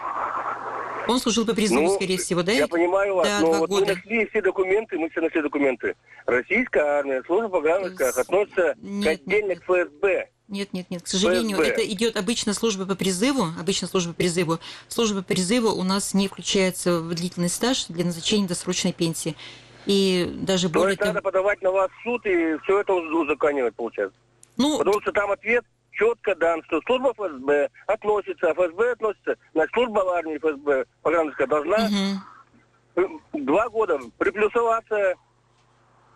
Он 1.10 1.20
служил 1.20 1.46
по 1.46 1.54
призыву, 1.54 1.82
ну, 1.82 1.96
скорее 1.96 2.18
всего, 2.18 2.44
да? 2.44 2.54
Я 2.54 2.68
понимаю 2.68 3.16
вас, 3.16 3.28
да, 3.28 3.40
но 3.42 3.48
вот 3.60 3.70
года. 3.70 3.88
мы 3.88 3.94
нашли 3.96 4.28
все 4.28 4.42
документы, 4.42 4.98
мы 4.98 5.10
все 5.10 5.22
нашли 5.22 5.42
документы. 5.42 5.96
Российская 6.26 6.84
армия, 6.84 7.24
служба 7.26 7.50
по 7.50 7.62
гражданских 7.62 8.18
относится 8.18 8.76
нет, 8.78 9.06
к 9.06 9.22
отдельно 9.22 9.56
к 9.56 9.64
ФСБ. 9.64 10.30
Нет, 10.50 10.74
нет, 10.74 10.90
нет. 10.90 11.04
К 11.04 11.08
сожалению, 11.08 11.58
ФСБ. 11.58 11.72
это 11.72 11.88
идет 11.88 12.18
обычно 12.18 12.54
служба 12.54 12.88
по 12.88 12.96
призыву. 12.96 13.48
Обычно 13.60 13.88
служба 13.88 14.14
по 14.14 14.18
призыву. 14.18 14.58
Служба 14.88 15.22
по 15.22 15.28
призыву 15.30 15.70
у 15.70 15.84
нас 15.84 16.16
не 16.16 16.28
включается 16.28 17.02
в 17.02 17.14
длительный 17.14 17.50
стаж 17.50 17.86
для 17.86 18.04
назначения 18.04 18.48
досрочной 18.48 18.92
пенсии. 18.92 19.36
И 19.86 20.28
даже 20.42 20.68
более 20.70 20.98
того... 20.98 21.14
надо 21.14 21.22
подавать 21.22 21.62
на 21.62 21.72
вас 21.72 21.92
в 21.92 22.04
суд 22.04 22.26
и 22.26 22.58
все 22.64 22.80
это 22.80 22.94
узаконивать, 22.94 23.76
получается. 23.76 24.18
Ну... 24.58 24.80
Потому 24.80 25.00
что 25.02 25.12
там 25.12 25.32
ответ 25.32 25.64
четко 25.92 26.36
дан, 26.36 26.64
что 26.64 26.82
служба 26.86 27.14
ФСБ 27.14 27.70
относится, 27.86 28.50
а 28.50 28.54
ФСБ 28.54 28.92
относится, 28.92 29.36
значит, 29.54 29.74
служба 29.74 30.18
армии 30.18 30.38
ФСБ, 30.38 30.86
пограничная, 31.04 31.48
должна 31.48 31.90
угу. 32.96 33.22
два 33.34 33.70
года 33.70 34.00
приплюсоваться 34.18 35.16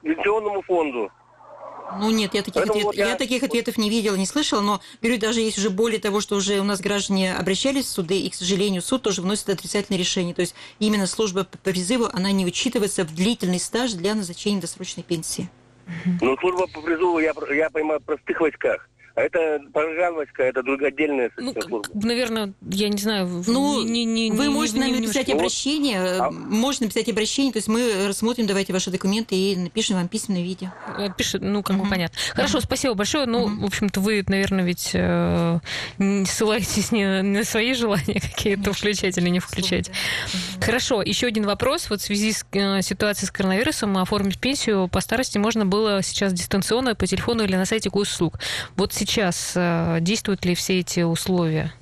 пенсионному 0.02 0.62
фонду. 0.64 1.12
Ну 2.00 2.12
нет, 2.12 2.34
я 2.34 2.42
таких, 2.42 2.64
ответ, 2.64 2.94
я... 2.94 3.10
я 3.10 3.16
таких 3.16 3.44
ответов 3.44 3.78
не 3.78 3.90
видела, 3.90 4.16
не 4.16 4.26
слышала, 4.26 4.62
но 4.62 4.82
беру 5.02 5.18
даже 5.18 5.42
есть 5.42 5.58
уже 5.58 5.70
более 5.70 6.00
того, 6.00 6.22
что 6.22 6.36
уже 6.36 6.60
у 6.60 6.64
нас 6.64 6.82
граждане 6.82 7.36
обращались 7.36 7.86
в 7.86 7.90
суды, 7.90 8.20
и, 8.20 8.30
к 8.30 8.36
сожалению, 8.36 8.82
суд 8.82 9.04
тоже 9.04 9.22
вносит 9.22 9.50
отрицательное 9.50 10.00
решение. 10.00 10.34
То 10.34 10.42
есть 10.42 10.56
именно 10.80 11.08
служба 11.08 11.44
по 11.44 11.58
призыву, 11.58 12.10
она 12.12 12.32
не 12.32 12.46
учитывается 12.46 13.04
в 13.04 13.14
длительный 13.14 13.60
стаж 13.60 13.94
для 13.94 14.16
назначения 14.16 14.60
досрочной 14.60 15.04
пенсии. 15.04 15.50
Ну, 16.22 16.38
служба 16.38 16.68
по 16.68 16.82
призыву, 16.82 17.20
я, 17.20 17.34
я 17.52 17.70
понимаю, 17.70 18.00
в 18.00 18.04
простых 18.04 18.40
войсках. 18.40 18.90
А 19.16 19.22
это 19.22 19.62
программочка, 19.72 20.42
это 20.42 20.64
другая 20.64 20.90
отдельная 20.90 21.30
ну, 21.38 21.54
служба. 21.54 21.84
Наверное, 21.94 22.54
я 22.68 22.90
не 22.90 22.98
знаю. 22.98 23.44
Ну, 23.46 23.84
не, 23.84 24.06
не, 24.06 24.32
вы 24.32 24.46
не, 24.46 24.50
можете 24.50 24.80
нам 24.80 24.92
написать 24.92 25.28
немножко... 25.28 25.34
обращение, 25.34 26.02
а... 26.20 26.32
можно 26.32 26.86
написать 26.86 27.10
обращение, 27.10 27.54
то 27.54 27.58
есть 27.58 27.68
мы 27.68 28.08
рассмотрим, 28.08 28.48
давайте 28.48 28.74
ваши 28.74 28.90
документы 28.90 29.36
и 29.36 29.56
напишем 29.56 29.98
вам 29.98 30.08
письменное 30.08 30.42
видео. 30.42 30.70
Э, 30.98 31.10
Пишет, 31.16 31.44
ну, 31.44 31.62
как 31.62 31.78
бы 31.78 31.88
понятно. 31.88 32.18
Хорошо, 32.34 32.60
спасибо 32.60 32.96
большое. 32.96 33.28
Ну, 33.28 33.62
в 33.62 33.66
общем-то, 33.66 34.00
вы, 34.00 34.24
наверное, 34.28 34.64
ведь 34.64 34.92
э, 34.94 35.60
не 36.00 36.26
ссылаетесь 36.26 36.92
не 36.92 37.22
на 37.22 37.44
свои 37.44 37.76
желания 37.76 38.20
какие-то 38.36 38.74
включать 38.74 39.16
или 39.20 39.30
не 39.30 39.40
включать. 39.40 39.92
Хорошо, 40.60 41.04
еще 41.04 41.28
один 41.28 41.46
вопрос. 41.46 41.88
Вот 41.92 42.02
в 42.02 42.04
связи 42.04 42.32
с 42.32 42.48
э, 42.52 42.82
ситуацией 42.82 43.28
с 43.28 43.32
коронавирусом 43.32 43.96
оформить 43.98 44.40
пенсию 44.40 44.88
по 44.88 45.02
старости 45.02 45.38
можно 45.38 45.68
было 45.68 46.02
сейчас 46.02 46.34
дистанционно 46.34 46.96
по 46.96 47.06
телефону 47.06 47.44
или 47.44 47.56
на 47.56 47.66
сайте 47.66 47.92
госуслуг. 47.92 48.40
Вот 48.76 48.92
сейчас 48.92 49.03
э, 49.56 50.00
действуют 50.02 50.46
ли 50.46 50.56
все 50.56 50.80
эти 50.80 51.02
условия? 51.02 51.74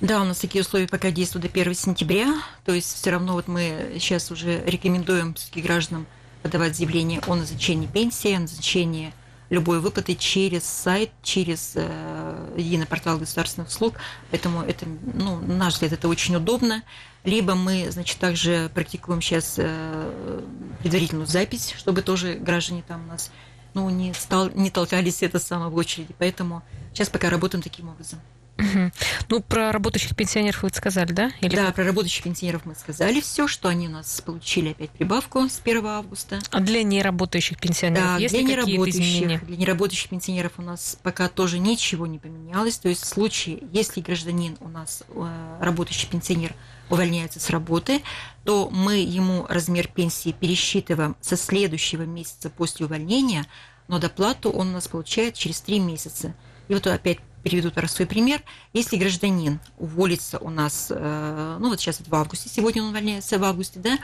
Да, 0.00 0.20
у 0.20 0.24
нас 0.24 0.38
такие 0.38 0.62
условия 0.62 0.86
пока 0.86 1.10
действуют 1.10 1.50
до 1.50 1.60
1 1.60 1.74
сентября. 1.74 2.34
То 2.64 2.72
есть 2.72 2.94
все 2.94 3.10
равно 3.10 3.32
вот 3.32 3.48
мы 3.48 3.96
сейчас 3.98 4.30
уже 4.30 4.62
рекомендуем 4.64 5.34
гражданам 5.54 6.06
подавать 6.42 6.76
заявление 6.76 7.20
о 7.26 7.34
назначении 7.34 7.86
пенсии, 7.86 8.34
о 8.34 8.40
назначении 8.40 9.12
любой 9.48 9.80
выплаты 9.80 10.14
через 10.14 10.64
сайт, 10.64 11.10
через 11.22 11.72
э, 11.76 12.52
единый 12.56 12.86
портал 12.86 13.18
государственных 13.18 13.68
услуг. 13.68 13.94
Поэтому 14.30 14.62
это, 14.62 14.86
ну, 15.14 15.40
на 15.40 15.54
наш 15.54 15.74
взгляд, 15.74 15.92
это 15.92 16.08
очень 16.08 16.36
удобно. 16.36 16.82
Либо 17.24 17.54
мы, 17.54 17.88
значит, 17.90 18.18
также 18.18 18.70
практикуем 18.74 19.22
сейчас 19.22 19.54
э, 19.56 20.42
предварительную 20.80 21.26
запись, 21.26 21.74
чтобы 21.76 22.02
тоже 22.02 22.34
граждане 22.34 22.84
там 22.86 23.04
у 23.04 23.08
нас 23.08 23.30
ну, 23.76 23.90
не, 23.90 24.14
стал, 24.14 24.48
не 24.54 24.70
толкались 24.70 25.22
это 25.22 25.38
самое 25.38 25.70
в 25.70 25.76
очереди. 25.76 26.14
Поэтому 26.18 26.62
сейчас 26.94 27.10
пока 27.10 27.28
работаем 27.28 27.62
таким 27.62 27.90
образом. 27.90 28.18
Угу. 28.58 28.90
Ну, 29.28 29.40
про 29.40 29.70
работающих 29.70 30.16
пенсионеров 30.16 30.62
вы 30.62 30.70
сказали, 30.70 31.12
да? 31.12 31.30
Или 31.40 31.56
да, 31.56 31.72
про 31.72 31.84
работающих 31.84 32.24
пенсионеров 32.24 32.64
мы 32.64 32.74
сказали 32.74 33.20
все, 33.20 33.46
что 33.46 33.68
они 33.68 33.88
у 33.88 33.90
нас 33.90 34.20
получили 34.20 34.70
опять 34.70 34.90
прибавку 34.90 35.48
с 35.48 35.60
1 35.62 35.86
августа. 35.86 36.38
А 36.50 36.60
для 36.60 36.82
неработающих 36.82 37.58
пенсионеров 37.58 38.04
да, 38.04 38.16
есть 38.16 38.32
для 38.32 38.42
ли 38.42 38.48
неработающих, 38.48 39.00
изменения? 39.00 39.40
Для 39.40 39.56
неработающих 39.56 40.08
пенсионеров 40.08 40.52
у 40.56 40.62
нас 40.62 40.98
пока 41.02 41.28
тоже 41.28 41.58
ничего 41.58 42.06
не 42.06 42.18
поменялось. 42.18 42.78
То 42.78 42.88
есть 42.88 43.02
в 43.02 43.06
случае, 43.06 43.58
если 43.72 44.00
гражданин 44.00 44.56
у 44.60 44.68
нас, 44.68 45.02
э, 45.08 45.58
работающий 45.60 46.08
пенсионер, 46.08 46.54
увольняется 46.88 47.40
с 47.40 47.50
работы, 47.50 48.02
то 48.44 48.70
мы 48.70 48.98
ему 48.98 49.44
размер 49.48 49.88
пенсии 49.88 50.30
пересчитываем 50.30 51.16
со 51.20 51.36
следующего 51.36 52.02
месяца 52.02 52.48
после 52.48 52.86
увольнения, 52.86 53.44
но 53.88 53.98
доплату 53.98 54.50
он 54.50 54.68
у 54.68 54.72
нас 54.72 54.88
получает 54.88 55.34
через 55.34 55.60
три 55.60 55.80
месяца. 55.80 56.34
И 56.68 56.74
вот 56.74 56.86
опять 56.86 57.18
приведу 57.46 57.70
простой 57.70 58.06
пример. 58.06 58.42
Если 58.72 58.96
гражданин 58.96 59.60
уволится 59.78 60.38
у 60.38 60.50
нас, 60.50 60.88
э, 60.90 61.56
ну 61.60 61.68
вот 61.68 61.80
сейчас 61.80 62.00
в 62.04 62.12
августе, 62.12 62.48
сегодня 62.48 62.82
он 62.82 62.88
увольняется 62.88 63.38
в 63.38 63.44
августе, 63.44 63.78
да, 63.78 63.98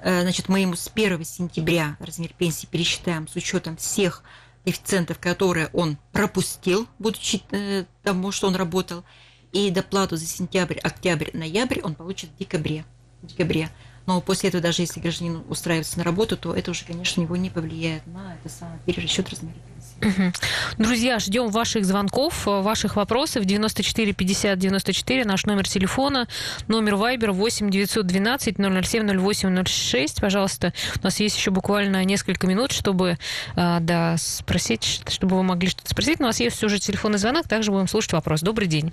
э, 0.00 0.22
значит, 0.22 0.48
мы 0.48 0.60
ему 0.60 0.76
с 0.76 0.88
1 0.94 1.24
сентября 1.24 1.96
размер 1.98 2.32
пенсии 2.38 2.66
пересчитаем 2.66 3.26
с 3.26 3.34
учетом 3.34 3.76
всех 3.76 4.22
коэффициентов, 4.64 5.18
которые 5.18 5.68
он 5.72 5.98
пропустил, 6.12 6.86
будучи 7.00 7.42
э, 7.50 7.86
тому, 8.04 8.30
что 8.30 8.46
он 8.46 8.54
работал, 8.54 9.02
и 9.50 9.70
доплату 9.70 10.16
за 10.16 10.26
сентябрь, 10.26 10.78
октябрь, 10.78 11.30
ноябрь 11.32 11.80
он 11.80 11.96
получит 11.96 12.30
в 12.30 12.38
декабре. 12.38 12.84
В 13.20 13.26
декабре. 13.26 13.68
Но 14.06 14.20
после 14.20 14.48
этого, 14.48 14.62
даже 14.62 14.82
если 14.82 15.00
гражданин 15.00 15.42
устраивается 15.48 15.98
на 15.98 16.04
работу, 16.04 16.36
то 16.36 16.54
это 16.54 16.70
уже, 16.70 16.84
конечно, 16.84 17.20
его 17.20 17.36
не 17.36 17.50
повлияет 17.50 18.06
на 18.06 18.34
это 18.34 18.52
самое 18.52 18.78
перерасчет 18.86 19.28
размера 19.28 19.54
пенсии. 20.00 20.32
Друзья, 20.78 21.18
ждем 21.18 21.48
ваших 21.48 21.84
звонков, 21.84 22.46
ваших 22.46 22.96
вопросов. 22.96 23.44
94 23.44 24.12
50 24.12 24.58
94, 24.58 25.24
наш 25.24 25.46
номер 25.46 25.68
телефона, 25.68 26.28
номер 26.68 26.94
Viber 26.94 27.32
8 27.32 27.70
912 27.70 28.56
007 28.56 29.18
08 29.18 29.64
06. 29.64 30.20
Пожалуйста, 30.20 30.72
у 31.00 31.04
нас 31.04 31.20
есть 31.20 31.36
еще 31.36 31.50
буквально 31.50 32.04
несколько 32.04 32.46
минут, 32.46 32.72
чтобы 32.72 33.18
а, 33.54 33.80
да, 33.80 34.16
спросить, 34.18 35.02
чтобы 35.08 35.36
вы 35.36 35.42
могли 35.42 35.68
что-то 35.68 35.90
спросить. 35.90 36.20
У 36.20 36.24
нас 36.24 36.40
есть 36.40 36.62
уже 36.62 36.78
телефонный 36.78 37.18
звонок, 37.18 37.48
также 37.48 37.70
будем 37.70 37.88
слушать 37.88 38.12
вопрос. 38.12 38.40
Добрый 38.40 38.68
день. 38.68 38.92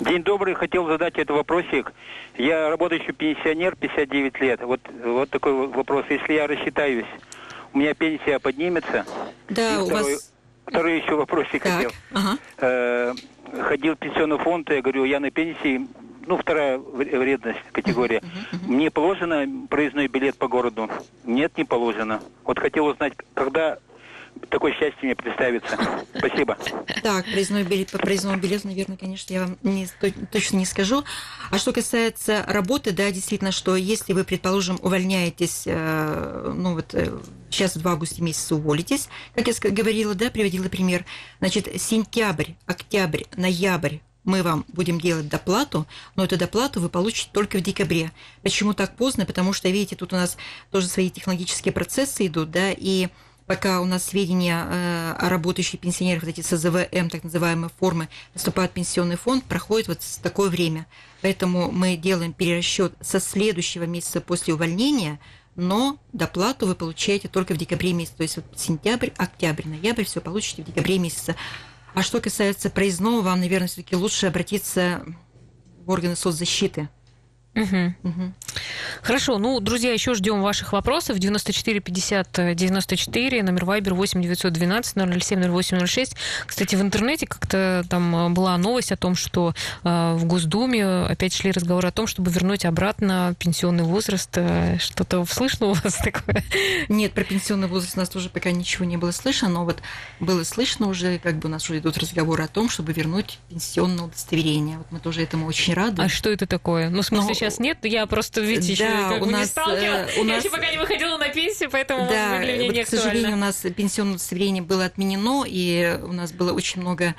День 0.00 0.22
добрый. 0.22 0.54
Хотел 0.54 0.86
задать 0.86 1.14
этот 1.18 1.36
вопросик. 1.36 1.92
Я 2.36 2.70
работающий 2.70 3.12
пенсионер, 3.12 3.76
59 3.76 4.40
лет. 4.40 4.62
Вот, 4.62 4.80
вот 5.04 5.28
такой 5.28 5.68
вопрос. 5.68 6.06
Если 6.08 6.32
я 6.32 6.46
рассчитаюсь, 6.46 7.06
у 7.74 7.78
меня 7.78 7.92
пенсия 7.92 8.38
поднимется? 8.38 9.04
Да, 9.50 9.74
И 9.74 9.78
у 9.78 9.86
второй, 9.86 10.14
вас... 10.14 10.32
Второй 10.66 11.00
еще 11.00 11.16
вопросик 11.16 11.62
так. 11.62 11.72
хотел. 11.72 11.90
Ага. 12.12 12.38
Э, 12.58 13.14
ходил 13.62 13.94
в 13.94 13.98
пенсионный 13.98 14.38
фонд, 14.38 14.70
я 14.70 14.80
говорю, 14.80 15.04
я 15.04 15.20
на 15.20 15.30
пенсии, 15.30 15.86
ну, 16.26 16.38
вторая 16.38 16.78
вредность 16.78 17.58
категория. 17.72 18.18
Uh-huh, 18.18 18.52
uh-huh. 18.52 18.72
Мне 18.72 18.90
положено 18.90 19.66
проездной 19.68 20.06
билет 20.06 20.36
по 20.38 20.48
городу? 20.48 20.88
Нет, 21.24 21.58
не 21.58 21.64
положено. 21.64 22.22
Вот 22.44 22.58
хотел 22.58 22.86
узнать, 22.86 23.14
когда 23.34 23.78
такое 24.48 24.72
счастье 24.72 24.98
мне 25.02 25.14
представится. 25.14 25.78
Спасибо. 26.16 26.56
Так, 27.02 27.24
проездной 27.26 27.64
билет, 27.64 27.90
по 27.90 27.98
проездному 27.98 28.38
билету, 28.38 28.68
наверное, 28.68 28.96
конечно, 28.96 29.32
я 29.32 29.40
вам 29.40 29.58
не, 29.62 29.86
точно 30.30 30.56
не 30.56 30.66
скажу. 30.66 31.04
А 31.50 31.58
что 31.58 31.72
касается 31.72 32.44
работы, 32.48 32.92
да, 32.92 33.10
действительно, 33.10 33.52
что 33.52 33.76
если 33.76 34.12
вы, 34.12 34.24
предположим, 34.24 34.78
увольняетесь, 34.82 35.64
э, 35.66 36.52
ну 36.56 36.74
вот 36.74 36.94
э, 36.94 37.10
сейчас 37.50 37.76
в 37.76 37.86
августе 37.86 38.22
месяце 38.22 38.54
уволитесь, 38.54 39.08
как 39.34 39.48
я 39.48 39.70
говорила, 39.70 40.14
да, 40.14 40.30
приводила 40.30 40.68
пример, 40.68 41.04
значит, 41.40 41.68
сентябрь, 41.80 42.52
октябрь, 42.66 43.24
ноябрь, 43.36 43.98
мы 44.24 44.42
вам 44.42 44.64
будем 44.68 45.00
делать 45.00 45.28
доплату, 45.28 45.86
но 46.14 46.24
эту 46.24 46.36
доплату 46.36 46.80
вы 46.80 46.88
получите 46.88 47.30
только 47.32 47.58
в 47.58 47.62
декабре. 47.62 48.12
Почему 48.42 48.74
так 48.74 48.94
поздно? 48.94 49.24
Потому 49.24 49.52
что, 49.52 49.68
видите, 49.68 49.96
тут 49.96 50.12
у 50.12 50.16
нас 50.16 50.36
тоже 50.70 50.88
свои 50.88 51.10
технологические 51.10 51.72
процессы 51.72 52.26
идут, 52.26 52.50
да, 52.50 52.70
и 52.70 53.08
пока 53.50 53.80
у 53.80 53.84
нас 53.84 54.04
сведения 54.04 54.64
э, 54.64 55.14
о 55.18 55.28
работающих 55.28 55.80
пенсионерах, 55.80 56.22
вот 56.22 56.28
эти 56.28 56.40
СЗВМ, 56.40 57.10
так 57.10 57.24
называемые 57.24 57.68
формы, 57.80 58.08
поступают 58.32 58.70
в 58.70 58.74
пенсионный 58.74 59.16
фонд, 59.16 59.42
проходит 59.42 59.88
вот 59.88 59.98
такое 60.22 60.48
время. 60.48 60.86
Поэтому 61.20 61.68
мы 61.72 61.96
делаем 61.96 62.32
перерасчет 62.32 62.92
со 63.00 63.18
следующего 63.18 63.86
месяца 63.86 64.20
после 64.20 64.54
увольнения, 64.54 65.18
но 65.56 65.98
доплату 66.12 66.64
вы 66.64 66.76
получаете 66.76 67.26
только 67.26 67.54
в 67.54 67.56
декабре 67.56 67.92
месяце. 67.92 68.18
То 68.18 68.22
есть 68.22 68.36
вот 68.36 68.44
сентябрь, 68.54 69.10
октябрь, 69.16 69.66
ноябрь 69.66 70.04
все 70.04 70.20
получите 70.20 70.62
в 70.62 70.66
декабре 70.66 71.00
месяце. 71.00 71.34
А 71.92 72.02
что 72.02 72.20
касается 72.20 72.70
проездного, 72.70 73.20
вам, 73.20 73.40
наверное, 73.40 73.66
все-таки 73.66 73.96
лучше 73.96 74.28
обратиться 74.28 75.04
в 75.84 75.90
органы 75.90 76.14
соцзащиты. 76.14 76.88
Угу. 77.54 77.94
Угу. 78.04 78.32
Хорошо, 79.02 79.38
ну, 79.38 79.58
друзья, 79.60 79.92
еще 79.92 80.14
ждем 80.14 80.40
ваших 80.40 80.72
вопросов. 80.72 81.18
94 81.18 81.80
50 81.80 82.54
94, 82.54 83.42
номер 83.42 83.64
Вайбер 83.64 83.94
8 83.94 84.22
912 84.22 85.22
007 85.22 85.60
0806. 85.60 86.16
Кстати, 86.46 86.76
в 86.76 86.80
интернете 86.80 87.26
как-то 87.26 87.84
там 87.88 88.14
э, 88.14 88.28
была 88.30 88.56
новость 88.56 88.92
о 88.92 88.96
том, 88.96 89.16
что 89.16 89.54
э, 89.82 90.14
в 90.14 90.24
Госдуме 90.26 91.04
опять 91.06 91.34
шли 91.34 91.50
разговоры 91.50 91.88
о 91.88 91.90
том, 91.90 92.06
чтобы 92.06 92.30
вернуть 92.30 92.64
обратно 92.64 93.34
пенсионный 93.38 93.84
возраст. 93.84 94.30
Э, 94.34 94.78
что-то 94.78 95.24
слышно 95.24 95.66
у 95.66 95.72
вас 95.72 95.96
такое? 96.04 96.44
Нет, 96.88 97.12
про 97.12 97.24
пенсионный 97.24 97.68
возраст 97.68 97.96
у 97.96 98.00
нас 98.00 98.08
тоже 98.08 98.28
пока 98.28 98.52
ничего 98.52 98.84
не 98.84 98.96
было 98.96 99.10
слышно, 99.10 99.48
но 99.48 99.64
вот 99.64 99.82
было 100.20 100.44
слышно 100.44 100.86
уже, 100.86 101.18
как 101.18 101.38
бы 101.38 101.48
у 101.48 101.50
нас 101.50 101.64
уже 101.68 101.78
идут 101.78 101.98
разговоры 101.98 102.44
о 102.44 102.48
том, 102.48 102.68
чтобы 102.68 102.92
вернуть 102.92 103.38
пенсионное 103.48 104.04
удостоверение. 104.04 104.78
Вот 104.78 104.86
мы 104.90 105.00
тоже 105.00 105.22
этому 105.22 105.46
очень 105.46 105.74
рады. 105.74 106.02
А 106.02 106.08
что 106.08 106.30
это 106.30 106.46
такое? 106.46 106.90
Ну, 106.90 107.02
в 107.02 107.06
смысле, 107.06 107.34
но... 107.39 107.39
сейчас 107.40 107.58
нет? 107.58 107.78
Я 107.82 108.06
просто, 108.06 108.40
видите, 108.40 108.72
еще 108.72 108.88
да, 108.88 109.08
как 109.08 109.22
у 109.22 109.26
нас, 109.26 109.40
не 109.40 109.46
сталкивалась. 109.46 110.16
Э, 110.16 110.20
у 110.20 110.24
нас... 110.24 110.32
Я 110.32 110.36
еще 110.38 110.50
пока 110.50 110.70
не 110.70 110.78
выходила 110.78 111.16
на 111.16 111.28
пенсию, 111.28 111.70
поэтому, 111.70 112.08
да, 112.08 112.28
может 112.28 112.38
быть, 112.38 112.46
для 112.46 112.56
меня 112.56 112.66
вот, 112.66 112.74
не 112.74 112.84
К 112.84 112.88
сожалению, 112.88 113.32
у 113.32 113.36
нас 113.36 113.56
пенсионное 113.76 114.14
удостоверение 114.14 114.62
было 114.62 114.84
отменено, 114.84 115.44
и 115.46 115.98
у 116.02 116.12
нас 116.12 116.32
было 116.32 116.52
очень 116.52 116.80
много 116.80 117.14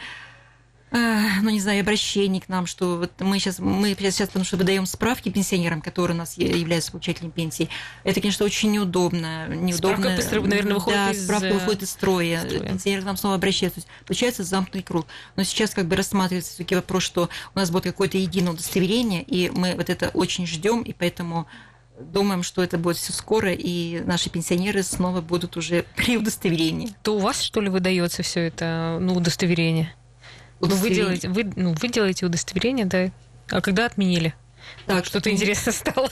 ну, 0.92 1.50
не 1.50 1.60
знаю, 1.62 1.82
обращений 1.82 2.42
к 2.42 2.50
нам, 2.50 2.66
что 2.66 2.98
вот 2.98 3.12
мы 3.20 3.40
сейчас, 3.40 3.60
мы 3.60 3.96
сейчас, 3.96 4.28
потому 4.28 4.44
что 4.44 4.58
выдаем 4.58 4.86
справки 4.86 5.30
пенсионерам, 5.30 5.82
которые 5.82 6.16
у 6.16 6.18
нас 6.18 6.38
являются 6.38 6.92
получателями 6.92 7.32
пенсии. 7.32 7.70
Это, 8.04 8.20
конечно, 8.20 8.46
очень 8.46 8.72
неудобно. 8.72 9.48
неудобно. 9.48 9.98
Справка 9.98 10.16
быстро, 10.16 10.42
наверное, 10.42 10.74
выходит 10.76 11.00
да, 11.00 11.12
из... 11.12 11.24
справка 11.24 11.54
выходит 11.54 11.84
из 11.84 11.92
строя. 11.92 12.42
строя. 12.42 12.60
Пенсионеры 12.60 13.04
к 13.04 13.06
нам 13.06 13.18
снова 13.18 13.36
обращаются. 13.36 13.82
То 13.82 13.86
есть, 13.88 14.06
получается 14.06 14.44
замкнутый 14.44 14.84
круг. 14.84 15.08
Но 15.38 15.44
сейчас 15.44 15.72
как 15.72 15.86
бы 15.86 15.96
рассматривается 15.96 16.52
все-таки 16.52 16.76
вопрос, 16.76 17.04
что 17.04 17.30
у 17.56 17.60
нас 17.60 17.72
будет 17.72 17.84
какое-то 17.84 18.18
единое 18.18 18.52
удостоверение, 18.52 19.24
и 19.24 19.50
мы 19.50 19.76
вот 19.76 19.90
это 19.90 20.10
очень 20.10 20.46
ждем, 20.46 20.82
и 20.82 20.92
поэтому 20.92 21.48
думаем, 22.00 22.44
что 22.44 22.64
это 22.64 22.78
будет 22.78 22.98
все 22.98 23.14
скоро, 23.14 23.54
и 23.54 24.02
наши 24.02 24.30
пенсионеры 24.30 24.84
снова 24.84 25.22
будут 25.22 25.56
уже 25.56 25.86
при 25.96 26.18
удостоверении. 26.18 26.90
То 27.04 27.16
у 27.16 27.20
вас, 27.20 27.42
что 27.42 27.62
ли, 27.62 27.70
выдается 27.70 28.24
все 28.24 28.42
это, 28.42 28.98
ну, 29.00 29.14
удостоверение? 29.14 29.94
Ну, 30.62 30.76
вы 30.76 30.90
делаете, 30.90 31.30
вы, 31.30 31.52
ну, 31.56 31.74
вы 31.74 31.88
делаете 31.88 32.26
удостоверение, 32.26 32.86
да? 32.86 33.12
А 33.50 33.62
когда 33.62 33.86
отменили? 33.86 34.34
Так, 34.86 35.06
что-то 35.06 35.30
что 35.30 35.32
интересно 35.32 35.72
стало. 35.72 36.10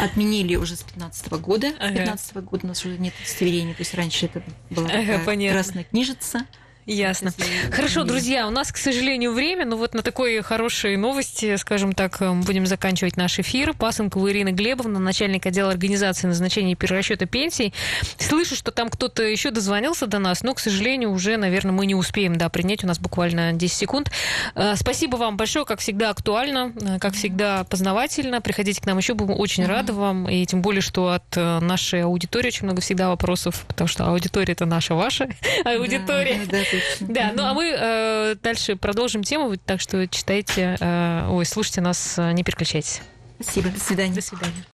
Отменили 0.00 0.56
уже 0.56 0.76
с 0.76 0.82
15 0.82 1.30
года. 1.40 1.68
С 1.68 1.92
15 1.92 2.36
года 2.36 2.64
у 2.64 2.68
нас 2.68 2.84
уже 2.84 2.98
нет 2.98 3.14
удостоверения. 3.20 3.74
То 3.74 3.80
есть 3.80 3.94
раньше 3.94 4.26
это 4.26 4.42
была 4.70 4.88
ага, 4.88 5.22
красная 5.24 5.84
книжица. 5.84 6.46
Ясно. 6.88 7.34
Хорошо, 7.70 8.04
друзья, 8.04 8.46
у 8.46 8.50
нас, 8.50 8.72
к 8.72 8.78
сожалению, 8.78 9.34
время, 9.34 9.66
но 9.66 9.76
вот 9.76 9.92
на 9.92 10.00
такой 10.00 10.40
хорошей 10.40 10.96
новости, 10.96 11.56
скажем 11.56 11.92
так, 11.92 12.16
э, 12.22 12.32
будем 12.32 12.64
заканчивать 12.64 13.18
наш 13.18 13.38
эфир. 13.38 13.74
Пасынкова 13.74 14.32
Ирина 14.32 14.52
Глебовна, 14.52 14.98
начальник 14.98 15.44
отдела 15.44 15.70
организации 15.70 16.26
назначения 16.26 16.72
и 16.72 16.74
перерасчета 16.74 17.26
пенсий. 17.26 17.74
Слышу, 18.16 18.56
что 18.56 18.70
там 18.70 18.88
кто-то 18.88 19.22
еще 19.22 19.50
дозвонился 19.50 20.06
до 20.06 20.18
нас, 20.18 20.42
но, 20.42 20.54
к 20.54 20.60
сожалению, 20.60 21.10
уже, 21.10 21.36
наверное, 21.36 21.72
мы 21.72 21.84
не 21.84 21.94
успеем 21.94 22.38
да, 22.38 22.48
принять. 22.48 22.84
У 22.84 22.86
нас 22.86 22.98
буквально 22.98 23.52
10 23.52 23.76
секунд. 23.76 24.10
Э, 24.54 24.72
спасибо 24.74 25.16
вам 25.16 25.36
большое, 25.36 25.66
как 25.66 25.80
всегда, 25.80 26.08
актуально, 26.08 26.72
э, 26.80 26.98
как 26.98 27.12
всегда, 27.12 27.64
познавательно. 27.64 28.40
Приходите 28.40 28.80
к 28.80 28.86
нам 28.86 28.96
еще, 28.96 29.12
будем 29.12 29.38
очень 29.38 29.66
рады 29.66 29.92
вам. 29.92 30.26
И 30.26 30.46
тем 30.46 30.62
более, 30.62 30.80
что 30.80 31.08
от 31.08 31.36
нашей 31.36 32.04
аудитории 32.04 32.46
очень 32.46 32.64
много 32.64 32.80
всегда 32.80 33.08
вопросов, 33.08 33.66
потому 33.68 33.88
что 33.88 34.06
аудитория 34.06 34.54
это 34.54 34.64
наша, 34.64 34.94
ваша 34.94 35.28
аудитория. 35.66 36.40
Да, 36.46 36.58
да, 36.72 36.77
да, 37.00 37.32
ну 37.34 37.44
а 37.44 37.54
мы 37.54 37.74
э, 37.76 38.36
дальше 38.42 38.76
продолжим 38.76 39.22
тему, 39.22 39.56
так 39.56 39.80
что 39.80 40.06
читайте, 40.08 40.76
э, 40.78 41.28
ой, 41.30 41.44
слушайте 41.44 41.80
нас, 41.80 42.18
э, 42.18 42.32
не 42.32 42.44
переключайтесь. 42.44 43.00
Спасибо, 43.40 43.70
до 43.70 43.80
свидания. 43.80 44.14
До 44.14 44.22
свидания. 44.22 44.64